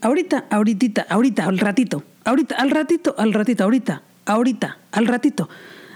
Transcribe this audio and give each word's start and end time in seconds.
Ahorita, 0.00 0.44
ahorita, 0.50 1.06
ahorita, 1.08 1.44
al 1.46 1.58
ratito. 1.58 2.04
Ahorita, 2.24 2.54
al 2.56 2.70
ratito, 2.70 3.14
al 3.18 3.32
ratito, 3.32 3.64
ahorita. 3.64 4.02
Ahorita, 4.26 4.78
al 4.92 5.06
ratito. 5.06 5.48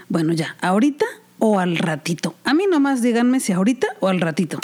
Bueno, 0.09 0.33
ya, 0.33 0.55
ahorita 0.61 1.05
o 1.39 1.59
al 1.59 1.77
ratito. 1.77 2.35
A 2.43 2.53
mí 2.53 2.65
nomás 2.69 3.01
díganme 3.01 3.39
si 3.39 3.53
ahorita 3.53 3.87
o 3.99 4.07
al 4.07 4.19
ratito. 4.19 4.59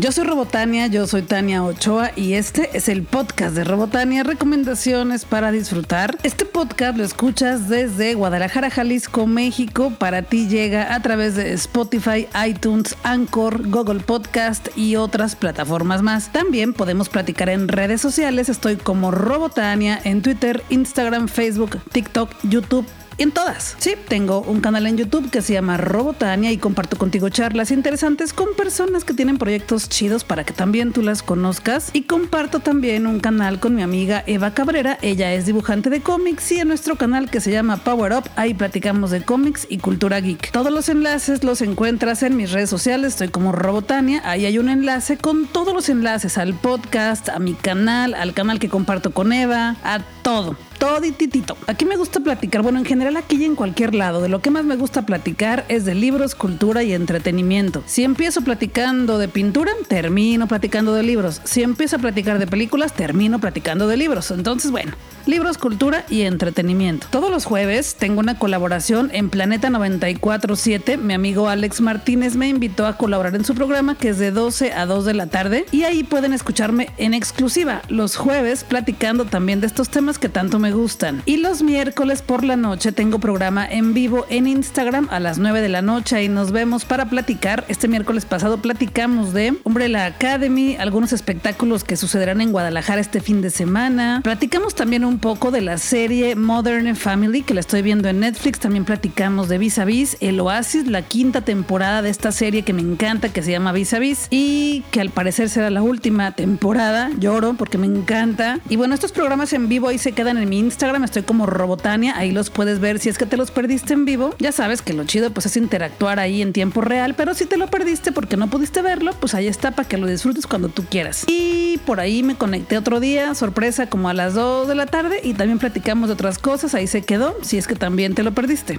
Yo 0.00 0.12
soy 0.12 0.26
Robotania, 0.26 0.86
yo 0.86 1.08
soy 1.08 1.22
Tania 1.22 1.64
Ochoa 1.64 2.12
y 2.14 2.34
este 2.34 2.70
es 2.72 2.88
el 2.88 3.02
podcast 3.02 3.56
de 3.56 3.64
Robotania, 3.64 4.22
recomendaciones 4.22 5.24
para 5.24 5.50
disfrutar. 5.50 6.16
Este 6.22 6.44
podcast 6.44 6.96
lo 6.96 7.02
escuchas 7.02 7.68
desde 7.68 8.14
Guadalajara, 8.14 8.70
Jalisco, 8.70 9.26
México. 9.26 9.92
Para 9.98 10.22
ti 10.22 10.46
llega 10.46 10.94
a 10.94 11.02
través 11.02 11.34
de 11.34 11.52
Spotify, 11.54 12.28
iTunes, 12.46 12.94
Anchor, 13.02 13.68
Google 13.68 13.98
Podcast 13.98 14.68
y 14.76 14.94
otras 14.94 15.34
plataformas 15.34 16.00
más. 16.02 16.30
También 16.32 16.74
podemos 16.74 17.08
platicar 17.08 17.48
en 17.48 17.66
redes 17.66 18.00
sociales. 18.00 18.48
Estoy 18.48 18.76
como 18.76 19.10
Robotania 19.10 20.00
en 20.04 20.22
Twitter, 20.22 20.62
Instagram, 20.68 21.26
Facebook, 21.26 21.76
TikTok, 21.90 22.30
YouTube 22.44 22.86
en 23.18 23.32
todas. 23.32 23.76
Sí, 23.78 23.94
tengo 24.08 24.40
un 24.42 24.60
canal 24.60 24.86
en 24.86 24.96
YouTube 24.96 25.30
que 25.30 25.42
se 25.42 25.52
llama 25.52 25.76
Robotania 25.76 26.52
y 26.52 26.58
comparto 26.58 26.96
contigo 26.96 27.28
charlas 27.28 27.70
interesantes 27.70 28.32
con 28.32 28.54
personas 28.56 29.04
que 29.04 29.14
tienen 29.14 29.38
proyectos 29.38 29.88
chidos 29.88 30.24
para 30.24 30.44
que 30.44 30.52
también 30.52 30.92
tú 30.92 31.02
las 31.02 31.22
conozcas. 31.22 31.90
Y 31.92 32.02
comparto 32.02 32.60
también 32.60 33.06
un 33.06 33.20
canal 33.20 33.60
con 33.60 33.74
mi 33.74 33.82
amiga 33.82 34.22
Eva 34.26 34.54
Cabrera. 34.54 34.98
Ella 35.02 35.32
es 35.34 35.46
dibujante 35.46 35.90
de 35.90 36.00
cómics 36.00 36.52
y 36.52 36.60
en 36.60 36.68
nuestro 36.68 36.96
canal 36.96 37.30
que 37.30 37.40
se 37.40 37.50
llama 37.50 37.78
Power 37.78 38.12
Up, 38.12 38.30
ahí 38.36 38.54
platicamos 38.54 39.10
de 39.10 39.22
cómics 39.22 39.66
y 39.68 39.78
cultura 39.78 40.20
geek. 40.20 40.52
Todos 40.52 40.72
los 40.72 40.88
enlaces 40.88 41.44
los 41.44 41.60
encuentras 41.60 42.22
en 42.22 42.36
mis 42.36 42.52
redes 42.52 42.70
sociales. 42.70 43.14
Estoy 43.14 43.28
como 43.28 43.52
Robotania. 43.52 44.22
Ahí 44.24 44.46
hay 44.46 44.58
un 44.58 44.68
enlace 44.68 45.16
con 45.16 45.46
todos 45.46 45.74
los 45.74 45.88
enlaces 45.88 46.38
al 46.38 46.54
podcast, 46.54 47.28
a 47.28 47.38
mi 47.38 47.54
canal, 47.54 48.14
al 48.14 48.34
canal 48.34 48.58
que 48.58 48.68
comparto 48.68 49.12
con 49.12 49.32
Eva, 49.32 49.76
a 49.82 50.00
todo 50.22 50.56
todititito. 50.78 51.56
Aquí 51.66 51.84
me 51.84 51.96
gusta 51.96 52.20
platicar, 52.20 52.62
bueno, 52.62 52.78
en 52.78 52.84
general 52.84 53.16
aquí 53.16 53.36
y 53.36 53.44
en 53.44 53.56
cualquier 53.56 53.94
lado, 53.94 54.20
de 54.20 54.28
lo 54.28 54.40
que 54.40 54.50
más 54.50 54.64
me 54.64 54.76
gusta 54.76 55.02
platicar 55.02 55.64
es 55.68 55.84
de 55.84 55.94
libros, 55.94 56.34
cultura 56.34 56.82
y 56.82 56.92
entretenimiento. 56.92 57.82
Si 57.86 58.04
empiezo 58.04 58.42
platicando 58.42 59.18
de 59.18 59.28
pintura, 59.28 59.72
termino 59.88 60.46
platicando 60.46 60.94
de 60.94 61.02
libros. 61.02 61.40
Si 61.44 61.62
empiezo 61.62 61.96
a 61.96 61.98
platicar 61.98 62.38
de 62.38 62.46
películas, 62.46 62.92
termino 62.92 63.38
platicando 63.38 63.88
de 63.88 63.96
libros. 63.96 64.30
Entonces, 64.30 64.70
bueno, 64.70 64.92
libros, 65.26 65.58
cultura 65.58 66.04
y 66.08 66.22
entretenimiento. 66.22 67.06
Todos 67.10 67.30
los 67.30 67.44
jueves 67.44 67.96
tengo 67.96 68.20
una 68.20 68.38
colaboración 68.38 69.10
en 69.12 69.30
Planeta 69.30 69.70
947. 69.70 70.96
Mi 70.96 71.14
amigo 71.14 71.48
Alex 71.48 71.80
Martínez 71.80 72.36
me 72.36 72.48
invitó 72.48 72.86
a 72.86 72.96
colaborar 72.96 73.34
en 73.34 73.44
su 73.44 73.54
programa 73.54 73.96
que 73.96 74.08
es 74.08 74.18
de 74.18 74.30
12 74.30 74.72
a 74.72 74.86
2 74.86 75.04
de 75.04 75.14
la 75.14 75.26
tarde 75.26 75.66
y 75.70 75.82
ahí 75.84 76.02
pueden 76.02 76.32
escucharme 76.32 76.90
en 76.96 77.14
exclusiva 77.14 77.82
los 77.88 78.16
jueves 78.16 78.64
platicando 78.64 79.26
también 79.26 79.60
de 79.60 79.66
estos 79.66 79.90
temas 79.90 80.18
que 80.18 80.28
tanto 80.28 80.58
me 80.58 80.67
gustan. 80.72 81.22
Y 81.26 81.38
los 81.38 81.62
miércoles 81.62 82.22
por 82.22 82.44
la 82.44 82.56
noche 82.56 82.92
tengo 82.92 83.18
programa 83.18 83.66
en 83.66 83.94
vivo 83.94 84.26
en 84.28 84.46
Instagram 84.46 85.08
a 85.10 85.20
las 85.20 85.38
9 85.38 85.60
de 85.60 85.68
la 85.68 85.82
noche 85.82 86.22
y 86.22 86.28
nos 86.28 86.52
vemos 86.52 86.84
para 86.84 87.08
platicar. 87.10 87.64
Este 87.68 87.88
miércoles 87.88 88.24
pasado 88.24 88.58
platicamos 88.58 89.32
de 89.32 89.54
Umbrella 89.64 90.06
Academy, 90.06 90.76
algunos 90.76 91.12
espectáculos 91.12 91.84
que 91.84 91.96
sucederán 91.96 92.40
en 92.40 92.52
Guadalajara 92.52 93.00
este 93.00 93.20
fin 93.20 93.40
de 93.40 93.50
semana. 93.50 94.20
Platicamos 94.22 94.74
también 94.74 95.04
un 95.04 95.18
poco 95.18 95.50
de 95.50 95.60
la 95.60 95.78
serie 95.78 96.34
Modern 96.36 96.96
Family 96.96 97.42
que 97.42 97.54
la 97.54 97.60
estoy 97.60 97.82
viendo 97.82 98.08
en 98.08 98.20
Netflix. 98.20 98.58
También 98.60 98.84
platicamos 98.84 99.48
de 99.48 99.58
Vis 99.58 99.78
a 99.78 99.84
Vis, 99.84 100.16
El 100.20 100.40
Oasis, 100.40 100.86
la 100.86 101.02
quinta 101.02 101.42
temporada 101.42 102.02
de 102.02 102.10
esta 102.10 102.32
serie 102.32 102.62
que 102.62 102.72
me 102.72 102.82
encanta 102.82 103.30
que 103.30 103.42
se 103.42 103.50
llama 103.50 103.72
Vis 103.72 103.94
a 103.94 103.98
Vis 103.98 104.26
y 104.30 104.82
que 104.90 105.00
al 105.00 105.10
parecer 105.10 105.48
será 105.48 105.70
la 105.70 105.82
última 105.82 106.32
temporada. 106.32 107.10
Lloro 107.18 107.54
porque 107.54 107.78
me 107.78 107.86
encanta. 107.86 108.58
Y 108.68 108.76
bueno, 108.76 108.94
estos 108.94 109.12
programas 109.12 109.52
en 109.52 109.68
vivo 109.68 109.88
ahí 109.88 109.98
se 109.98 110.12
quedan 110.12 110.38
en 110.38 110.48
mi 110.48 110.57
Instagram 110.58 111.04
estoy 111.04 111.22
como 111.22 111.46
Robotania, 111.46 112.16
ahí 112.16 112.32
los 112.32 112.50
puedes 112.50 112.80
ver 112.80 112.98
si 112.98 113.08
es 113.08 113.18
que 113.18 113.26
te 113.26 113.36
los 113.36 113.50
perdiste 113.50 113.94
en 113.94 114.04
vivo. 114.04 114.34
Ya 114.38 114.52
sabes 114.52 114.82
que 114.82 114.92
lo 114.92 115.04
chido 115.04 115.30
pues 115.30 115.46
es 115.46 115.56
interactuar 115.56 116.18
ahí 116.18 116.42
en 116.42 116.52
tiempo 116.52 116.80
real, 116.80 117.14
pero 117.14 117.34
si 117.34 117.46
te 117.46 117.56
lo 117.56 117.68
perdiste 117.68 118.12
porque 118.12 118.36
no 118.36 118.48
pudiste 118.48 118.82
verlo, 118.82 119.12
pues 119.18 119.34
ahí 119.34 119.46
está 119.46 119.70
para 119.70 119.88
que 119.88 119.96
lo 119.96 120.06
disfrutes 120.06 120.46
cuando 120.46 120.68
tú 120.68 120.84
quieras. 120.84 121.24
Y 121.26 121.78
por 121.86 122.00
ahí 122.00 122.22
me 122.22 122.36
conecté 122.36 122.76
otro 122.76 123.00
día, 123.00 123.34
sorpresa, 123.34 123.88
como 123.88 124.08
a 124.08 124.14
las 124.14 124.34
2 124.34 124.68
de 124.68 124.74
la 124.74 124.86
tarde 124.86 125.20
y 125.22 125.34
también 125.34 125.58
platicamos 125.58 126.08
de 126.08 126.14
otras 126.14 126.38
cosas, 126.38 126.74
ahí 126.74 126.86
se 126.86 127.02
quedó, 127.02 127.36
si 127.42 127.58
es 127.58 127.66
que 127.66 127.74
también 127.74 128.14
te 128.14 128.22
lo 128.22 128.32
perdiste. 128.32 128.78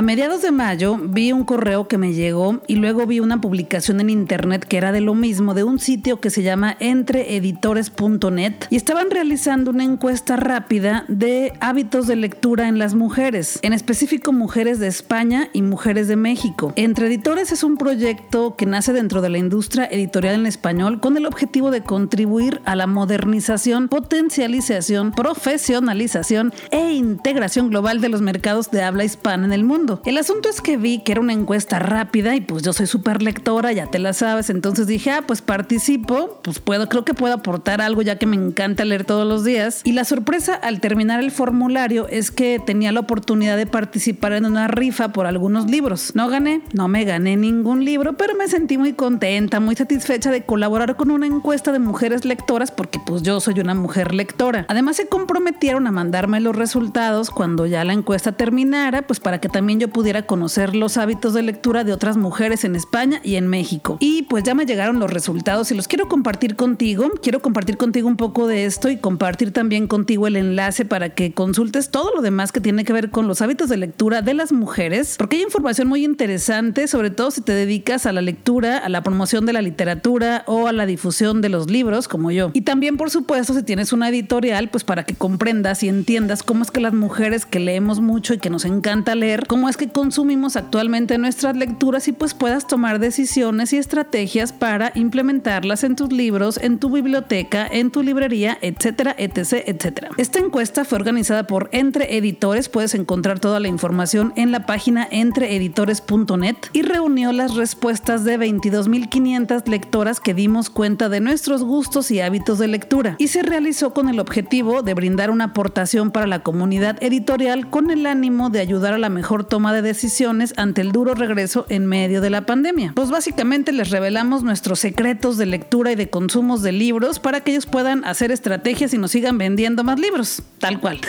A 0.00 0.02
mediados 0.02 0.40
de 0.40 0.50
mayo 0.50 0.96
vi 0.96 1.30
un 1.30 1.44
correo 1.44 1.86
que 1.86 1.98
me 1.98 2.14
llegó 2.14 2.62
y 2.66 2.76
luego 2.76 3.04
vi 3.04 3.20
una 3.20 3.42
publicación 3.42 4.00
en 4.00 4.08
internet 4.08 4.64
que 4.64 4.78
era 4.78 4.92
de 4.92 5.02
lo 5.02 5.14
mismo, 5.14 5.52
de 5.52 5.62
un 5.62 5.78
sitio 5.78 6.20
que 6.20 6.30
se 6.30 6.42
llama 6.42 6.74
entreeditores.net 6.80 8.54
y 8.70 8.76
estaban 8.76 9.10
realizando 9.10 9.72
una 9.72 9.84
encuesta 9.84 10.36
rápida 10.36 11.04
de 11.08 11.52
hábitos 11.60 12.06
de 12.06 12.16
lectura 12.16 12.66
en 12.66 12.78
las 12.78 12.94
mujeres, 12.94 13.58
en 13.60 13.74
específico 13.74 14.32
mujeres 14.32 14.78
de 14.78 14.86
España 14.86 15.50
y 15.52 15.60
mujeres 15.60 16.08
de 16.08 16.16
México. 16.16 16.72
Entre 16.76 17.08
Editores 17.08 17.52
es 17.52 17.62
un 17.62 17.76
proyecto 17.76 18.56
que 18.56 18.64
nace 18.64 18.94
dentro 18.94 19.20
de 19.20 19.28
la 19.28 19.36
industria 19.36 19.84
editorial 19.84 20.36
en 20.36 20.46
español 20.46 21.00
con 21.00 21.18
el 21.18 21.26
objetivo 21.26 21.70
de 21.70 21.82
contribuir 21.82 22.62
a 22.64 22.74
la 22.74 22.86
modernización, 22.86 23.88
potencialización, 23.88 25.12
profesionalización 25.12 26.54
e 26.70 26.90
integración 26.94 27.68
global 27.68 28.00
de 28.00 28.08
los 28.08 28.22
mercados 28.22 28.70
de 28.70 28.82
habla 28.82 29.04
hispana 29.04 29.44
en 29.44 29.52
el 29.52 29.64
mundo. 29.64 29.89
El 30.04 30.18
asunto 30.18 30.48
es 30.48 30.60
que 30.60 30.76
vi 30.76 31.02
que 31.02 31.12
era 31.12 31.20
una 31.20 31.32
encuesta 31.32 31.78
rápida 31.78 32.36
y 32.36 32.40
pues 32.40 32.62
yo 32.62 32.72
soy 32.72 32.86
súper 32.86 33.22
lectora, 33.22 33.72
ya 33.72 33.86
te 33.86 33.98
la 33.98 34.12
sabes, 34.12 34.50
entonces 34.50 34.86
dije, 34.86 35.10
ah, 35.10 35.24
pues 35.26 35.42
participo, 35.42 36.40
pues 36.42 36.58
puedo, 36.60 36.88
creo 36.88 37.04
que 37.04 37.14
puedo 37.14 37.34
aportar 37.34 37.80
algo 37.80 38.02
ya 38.02 38.18
que 38.18 38.26
me 38.26 38.36
encanta 38.36 38.84
leer 38.84 39.04
todos 39.04 39.26
los 39.26 39.44
días. 39.44 39.80
Y 39.84 39.92
la 39.92 40.04
sorpresa 40.04 40.54
al 40.54 40.80
terminar 40.80 41.20
el 41.20 41.30
formulario 41.30 42.08
es 42.08 42.30
que 42.30 42.60
tenía 42.64 42.92
la 42.92 43.00
oportunidad 43.00 43.56
de 43.56 43.66
participar 43.66 44.32
en 44.32 44.44
una 44.44 44.68
rifa 44.68 45.12
por 45.12 45.26
algunos 45.26 45.70
libros. 45.70 46.12
No 46.14 46.28
gané, 46.28 46.62
no 46.72 46.88
me 46.88 47.04
gané 47.04 47.36
ningún 47.36 47.84
libro, 47.84 48.16
pero 48.16 48.34
me 48.34 48.48
sentí 48.48 48.78
muy 48.78 48.92
contenta, 48.92 49.60
muy 49.60 49.76
satisfecha 49.76 50.30
de 50.30 50.44
colaborar 50.44 50.96
con 50.96 51.10
una 51.10 51.26
encuesta 51.26 51.72
de 51.72 51.78
mujeres 51.78 52.24
lectoras 52.24 52.70
porque 52.70 52.98
pues 53.04 53.22
yo 53.22 53.40
soy 53.40 53.60
una 53.60 53.74
mujer 53.74 54.14
lectora. 54.14 54.66
Además 54.68 54.96
se 54.96 55.06
comprometieron 55.06 55.86
a 55.86 55.92
mandarme 55.92 56.40
los 56.40 56.56
resultados 56.56 57.30
cuando 57.30 57.66
ya 57.66 57.84
la 57.84 57.92
encuesta 57.92 58.32
terminara, 58.32 59.02
pues 59.02 59.20
para 59.20 59.40
que 59.40 59.48
también 59.48 59.69
yo 59.78 59.88
pudiera 59.88 60.26
conocer 60.26 60.74
los 60.74 60.96
hábitos 60.96 61.34
de 61.34 61.42
lectura 61.42 61.84
de 61.84 61.92
otras 61.92 62.16
mujeres 62.16 62.64
en 62.64 62.76
España 62.76 63.20
y 63.22 63.36
en 63.36 63.48
México. 63.48 63.96
Y 64.00 64.22
pues 64.22 64.44
ya 64.44 64.54
me 64.54 64.66
llegaron 64.66 64.98
los 64.98 65.12
resultados 65.12 65.70
y 65.70 65.74
los 65.74 65.88
quiero 65.88 66.08
compartir 66.08 66.56
contigo. 66.56 67.10
Quiero 67.22 67.40
compartir 67.40 67.76
contigo 67.76 68.08
un 68.08 68.16
poco 68.16 68.46
de 68.46 68.64
esto 68.64 68.88
y 68.88 68.96
compartir 68.96 69.52
también 69.52 69.86
contigo 69.86 70.26
el 70.26 70.36
enlace 70.36 70.84
para 70.84 71.10
que 71.10 71.32
consultes 71.32 71.90
todo 71.90 72.14
lo 72.14 72.22
demás 72.22 72.52
que 72.52 72.60
tiene 72.60 72.84
que 72.84 72.92
ver 72.92 73.10
con 73.10 73.28
los 73.28 73.42
hábitos 73.42 73.68
de 73.68 73.76
lectura 73.76 74.22
de 74.22 74.34
las 74.34 74.52
mujeres, 74.52 75.16
porque 75.18 75.36
hay 75.36 75.42
información 75.42 75.88
muy 75.88 76.04
interesante, 76.04 76.88
sobre 76.88 77.10
todo 77.10 77.30
si 77.30 77.40
te 77.40 77.52
dedicas 77.52 78.06
a 78.06 78.12
la 78.12 78.22
lectura, 78.22 78.78
a 78.78 78.88
la 78.88 79.02
promoción 79.02 79.46
de 79.46 79.52
la 79.52 79.62
literatura 79.62 80.44
o 80.46 80.66
a 80.66 80.72
la 80.72 80.86
difusión 80.86 81.40
de 81.40 81.48
los 81.48 81.70
libros, 81.70 82.08
como 82.08 82.30
yo. 82.30 82.50
Y 82.54 82.62
también, 82.62 82.96
por 82.96 83.10
supuesto, 83.10 83.54
si 83.54 83.62
tienes 83.62 83.92
una 83.92 84.08
editorial, 84.08 84.68
pues 84.68 84.84
para 84.84 85.04
que 85.04 85.14
comprendas 85.14 85.82
y 85.82 85.88
entiendas 85.88 86.42
cómo 86.42 86.62
es 86.62 86.70
que 86.70 86.80
las 86.80 86.94
mujeres 86.94 87.46
que 87.46 87.60
leemos 87.60 88.00
mucho 88.00 88.34
y 88.34 88.38
que 88.38 88.50
nos 88.50 88.64
encanta 88.64 89.14
leer, 89.14 89.46
cómo 89.46 89.59
es 89.68 89.76
que 89.76 89.88
consumimos 89.88 90.56
actualmente 90.56 91.18
nuestras 91.18 91.56
lecturas 91.56 92.08
y 92.08 92.12
pues 92.12 92.34
puedas 92.34 92.66
tomar 92.66 92.98
decisiones 92.98 93.72
y 93.72 93.78
estrategias 93.78 94.52
para 94.52 94.92
implementarlas 94.94 95.84
en 95.84 95.96
tus 95.96 96.12
libros, 96.12 96.58
en 96.58 96.78
tu 96.78 96.90
biblioteca, 96.90 97.66
en 97.66 97.90
tu 97.90 98.02
librería, 98.02 98.58
etcétera, 98.60 99.14
etc, 99.18 99.64
etcétera. 99.66 100.10
Esta 100.16 100.38
encuesta 100.38 100.84
fue 100.84 100.98
organizada 100.98 101.46
por 101.46 101.68
Entre 101.72 102.16
Editores, 102.16 102.68
puedes 102.68 102.94
encontrar 102.94 103.40
toda 103.40 103.60
la 103.60 103.68
información 103.68 104.32
en 104.36 104.52
la 104.52 104.66
página 104.66 105.06
entreeditores.net 105.10 106.56
y 106.72 106.82
reunió 106.82 107.32
las 107.32 107.54
respuestas 107.54 108.24
de 108.24 108.38
22.500 108.38 109.66
lectoras 109.66 110.20
que 110.20 110.34
dimos 110.34 110.70
cuenta 110.70 111.08
de 111.08 111.20
nuestros 111.20 111.62
gustos 111.62 112.10
y 112.10 112.20
hábitos 112.20 112.58
de 112.58 112.68
lectura 112.68 113.16
y 113.18 113.28
se 113.28 113.42
realizó 113.42 113.92
con 113.92 114.08
el 114.08 114.20
objetivo 114.20 114.82
de 114.82 114.94
brindar 114.94 115.30
una 115.30 115.44
aportación 115.46 116.10
para 116.10 116.26
la 116.26 116.42
comunidad 116.42 117.02
editorial 117.02 117.68
con 117.70 117.90
el 117.90 118.06
ánimo 118.06 118.50
de 118.50 118.60
ayudar 118.60 118.94
a 118.94 118.98
la 118.98 119.08
mejor 119.08 119.44
toma 119.50 119.74
de 119.74 119.82
decisiones 119.82 120.54
ante 120.56 120.80
el 120.80 120.92
duro 120.92 121.14
regreso 121.14 121.66
en 121.68 121.84
medio 121.84 122.22
de 122.22 122.30
la 122.30 122.46
pandemia. 122.46 122.92
Pues 122.94 123.10
básicamente 123.10 123.72
les 123.72 123.90
revelamos 123.90 124.44
nuestros 124.44 124.78
secretos 124.78 125.36
de 125.36 125.44
lectura 125.44 125.92
y 125.92 125.96
de 125.96 126.08
consumos 126.08 126.62
de 126.62 126.72
libros 126.72 127.18
para 127.18 127.40
que 127.40 127.50
ellos 127.50 127.66
puedan 127.66 128.04
hacer 128.04 128.30
estrategias 128.30 128.94
y 128.94 128.98
nos 128.98 129.10
sigan 129.10 129.36
vendiendo 129.36 129.82
más 129.84 129.98
libros, 129.98 130.42
tal 130.58 130.80
cual. 130.80 131.00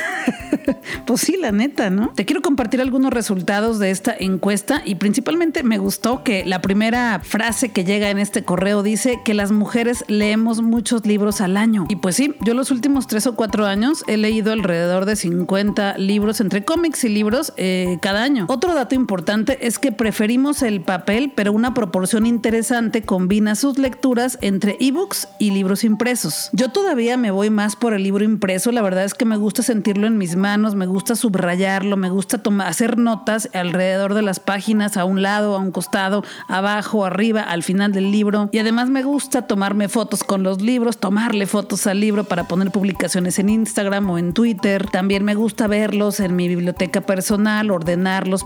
pues 1.05 1.21
sí, 1.21 1.37
la 1.39 1.51
neta, 1.51 1.91
¿no? 1.91 2.09
Te 2.15 2.25
quiero 2.25 2.41
compartir 2.41 2.81
algunos 2.81 3.13
resultados 3.13 3.77
de 3.77 3.91
esta 3.91 4.13
encuesta 4.19 4.81
y 4.83 4.95
principalmente 4.95 5.61
me 5.61 5.77
gustó 5.77 6.23
que 6.23 6.43
la 6.43 6.61
primera 6.61 7.21
frase 7.23 7.69
que 7.69 7.85
llega 7.85 8.09
en 8.09 8.17
este 8.17 8.43
correo 8.43 8.81
dice 8.81 9.19
que 9.23 9.35
las 9.35 9.51
mujeres 9.51 10.03
leemos 10.07 10.63
muchos 10.63 11.05
libros 11.05 11.41
al 11.41 11.57
año. 11.57 11.85
Y 11.89 11.97
pues 11.97 12.15
sí, 12.15 12.33
yo 12.41 12.55
los 12.55 12.71
últimos 12.71 13.05
tres 13.05 13.27
o 13.27 13.35
cuatro 13.35 13.67
años 13.67 14.03
he 14.07 14.17
leído 14.17 14.51
alrededor 14.51 15.05
de 15.05 15.15
50 15.15 15.99
libros 15.99 16.41
entre 16.41 16.65
cómics 16.65 17.03
y 17.03 17.09
libros 17.09 17.53
eh, 17.57 17.99
cada 18.01 18.23
año 18.23 18.30
Otro 18.47 18.73
dato 18.73 18.95
importante 18.95 19.65
es 19.67 19.79
que 19.79 19.91
preferimos 19.91 20.61
el 20.63 20.81
papel, 20.81 21.31
pero 21.35 21.51
una 21.51 21.73
proporción 21.73 22.25
interesante 22.25 23.01
combina 23.03 23.55
sus 23.55 23.77
lecturas 23.77 24.37
entre 24.41 24.77
ebooks 24.79 25.27
y 25.39 25.51
libros 25.51 25.83
impresos. 25.83 26.49
Yo 26.53 26.69
todavía 26.69 27.17
me 27.17 27.31
voy 27.31 27.49
más 27.49 27.75
por 27.75 27.93
el 27.93 28.03
libro 28.03 28.23
impreso, 28.23 28.71
la 28.71 28.81
verdad 28.81 29.03
es 29.03 29.13
que 29.13 29.25
me 29.25 29.37
gusta 29.37 29.63
sentirlo 29.63 30.07
en 30.07 30.17
mis 30.17 30.35
manos, 30.35 30.75
me 30.75 30.85
gusta 30.85 31.15
subrayarlo, 31.15 31.97
me 31.97 32.09
gusta 32.09 32.41
hacer 32.65 32.97
notas 32.97 33.49
alrededor 33.53 34.13
de 34.13 34.21
las 34.21 34.39
páginas, 34.39 34.97
a 34.97 35.05
un 35.05 35.21
lado, 35.21 35.55
a 35.55 35.59
un 35.59 35.71
costado, 35.71 36.23
abajo, 36.47 37.05
arriba, 37.05 37.41
al 37.41 37.63
final 37.63 37.91
del 37.91 38.11
libro. 38.11 38.49
Y 38.51 38.59
además 38.59 38.89
me 38.89 39.03
gusta 39.03 39.47
tomarme 39.47 39.89
fotos 39.89 40.23
con 40.23 40.43
los 40.43 40.61
libros, 40.61 40.97
tomarle 40.97 41.45
fotos 41.47 41.87
al 41.87 41.99
libro 41.99 42.23
para 42.23 42.47
poner 42.47 42.71
publicaciones 42.71 43.39
en 43.39 43.49
Instagram 43.49 44.09
o 44.09 44.17
en 44.17 44.33
Twitter. 44.33 44.87
También 44.89 45.23
me 45.23 45.35
gusta 45.35 45.67
verlos 45.67 46.19
en 46.19 46.35
mi 46.35 46.47
biblioteca 46.47 47.01
personal, 47.01 47.71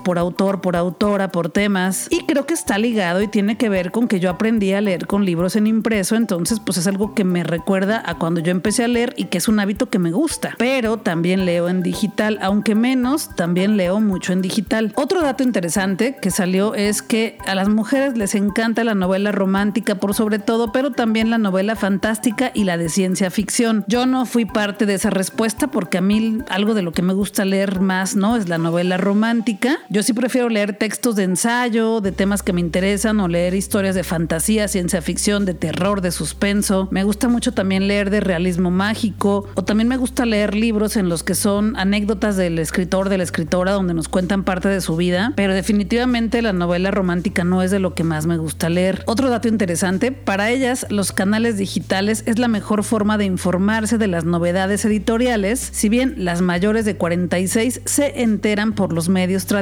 por 0.04 0.18
autor, 0.18 0.62
por 0.62 0.76
autora, 0.76 1.32
por 1.32 1.50
temas. 1.50 2.08
Y 2.10 2.22
creo 2.26 2.46
que 2.46 2.54
está 2.54 2.78
ligado 2.78 3.22
y 3.22 3.28
tiene 3.28 3.58
que 3.58 3.70
ver 3.70 3.92
con 3.92 4.08
que 4.08 4.20
yo 4.20 4.30
aprendí 4.30 4.74
a 4.74 4.82
leer 4.82 5.08
con 5.08 5.26
libros 5.26 5.56
en 5.56 5.68
impreso, 5.68 6.16
entonces 6.16 6.60
pues 6.60 6.78
es 6.78 6.88
algo 6.88 7.14
que 7.14 7.24
me 7.24 7.44
recuerda 7.44 8.02
a 8.06 8.18
cuando 8.18 8.40
yo 8.40 8.52
empecé 8.52 8.84
a 8.84 8.88
leer 8.88 9.14
y 9.18 9.26
que 9.26 9.38
es 9.38 9.48
un 9.48 9.60
hábito 9.60 9.90
que 9.90 10.00
me 10.00 10.12
gusta. 10.12 10.56
Pero 10.58 10.98
también 10.98 11.46
leo 11.46 11.70
en 11.70 11.84
digital, 11.84 12.40
aunque 12.42 12.76
menos, 12.76 13.36
también 13.36 13.78
leo 13.78 14.00
mucho 14.00 14.34
en 14.34 14.42
digital. 14.42 14.94
Otro 14.96 15.22
dato 15.22 15.44
interesante 15.44 16.18
que 16.22 16.32
salió 16.32 16.76
es 16.76 17.02
que 17.02 17.38
a 17.46 17.56
las 17.56 17.70
mujeres 17.70 18.18
les 18.18 18.36
encanta 18.36 18.84
la 18.84 18.96
novela 18.96 19.32
romántica 19.32 19.96
por 19.96 20.14
sobre 20.14 20.40
todo, 20.40 20.72
pero 20.72 20.92
también 20.92 21.30
la 21.30 21.38
novela 21.38 21.76
fantástica 21.76 22.52
y 22.54 22.64
la 22.64 22.78
de 22.78 22.90
ciencia 22.90 23.30
ficción. 23.30 23.84
Yo 23.88 24.06
no 24.06 24.26
fui 24.26 24.46
parte 24.46 24.86
de 24.86 24.96
esa 24.96 25.10
respuesta 25.10 25.68
porque 25.68 25.98
a 25.98 26.02
mí 26.02 26.40
algo 26.50 26.74
de 26.74 26.82
lo 26.82 26.92
que 26.92 27.02
me 27.02 27.14
gusta 27.14 27.46
leer 27.46 27.80
más, 27.80 28.16
¿no? 28.16 28.36
Es 28.36 28.50
la 28.50 28.58
novela 28.58 28.98
romántica. 28.98 29.65
Yo 29.90 30.04
sí 30.04 30.14
prefiero 30.14 30.50
leer 30.50 30.78
textos 30.78 31.16
de 31.16 31.24
ensayo, 31.24 32.02
de 32.02 32.12
temas 32.12 32.44
que 32.44 32.54
me 32.54 32.62
interesan 32.62 33.20
o 33.20 33.28
leer 33.28 33.54
historias 33.54 33.96
de 33.96 34.04
fantasía, 34.04 34.68
ciencia 34.68 35.02
ficción, 35.02 35.46
de 35.46 35.54
terror, 35.54 36.02
de 36.02 36.12
suspenso. 36.12 36.88
Me 36.92 37.04
gusta 37.04 37.28
mucho 37.28 37.54
también 37.54 37.88
leer 37.88 38.10
de 38.10 38.20
realismo 38.20 38.72
mágico 38.72 39.48
o 39.56 39.64
también 39.64 39.88
me 39.88 39.98
gusta 39.98 40.26
leer 40.26 40.56
libros 40.56 40.98
en 40.98 41.10
los 41.10 41.24
que 41.24 41.36
son 41.36 41.76
anécdotas 41.78 42.38
del 42.38 42.60
escritor, 42.60 43.10
de 43.10 43.18
la 43.18 43.24
escritora, 43.24 43.72
donde 43.72 43.94
nos 43.94 44.08
cuentan 44.08 44.44
parte 44.44 44.70
de 44.70 44.82
su 44.82 44.96
vida, 44.96 45.34
pero 45.36 45.54
definitivamente 45.54 46.42
la 46.42 46.54
novela 46.54 46.92
romántica 46.92 47.44
no 47.44 47.64
es 47.64 47.72
de 47.72 47.80
lo 47.80 47.94
que 47.94 48.04
más 48.04 48.26
me 48.26 48.38
gusta 48.38 48.70
leer. 48.70 49.04
Otro 49.08 49.30
dato 49.30 49.48
interesante, 49.48 50.12
para 50.12 50.50
ellas 50.52 50.86
los 50.90 51.12
canales 51.12 51.58
digitales 51.58 52.24
es 52.26 52.40
la 52.40 52.48
mejor 52.48 52.84
forma 52.84 53.18
de 53.18 53.26
informarse 53.26 53.98
de 53.98 54.08
las 54.08 54.26
novedades 54.26 54.86
editoriales, 54.86 55.70
si 55.72 55.90
bien 55.90 56.16
las 56.18 56.42
mayores 56.42 56.86
de 56.86 56.96
46 56.96 57.82
se 57.86 58.22
enteran 58.22 58.74
por 58.74 58.94
los 58.94 59.10
medios 59.10 59.46
tradicionales. 59.46 59.55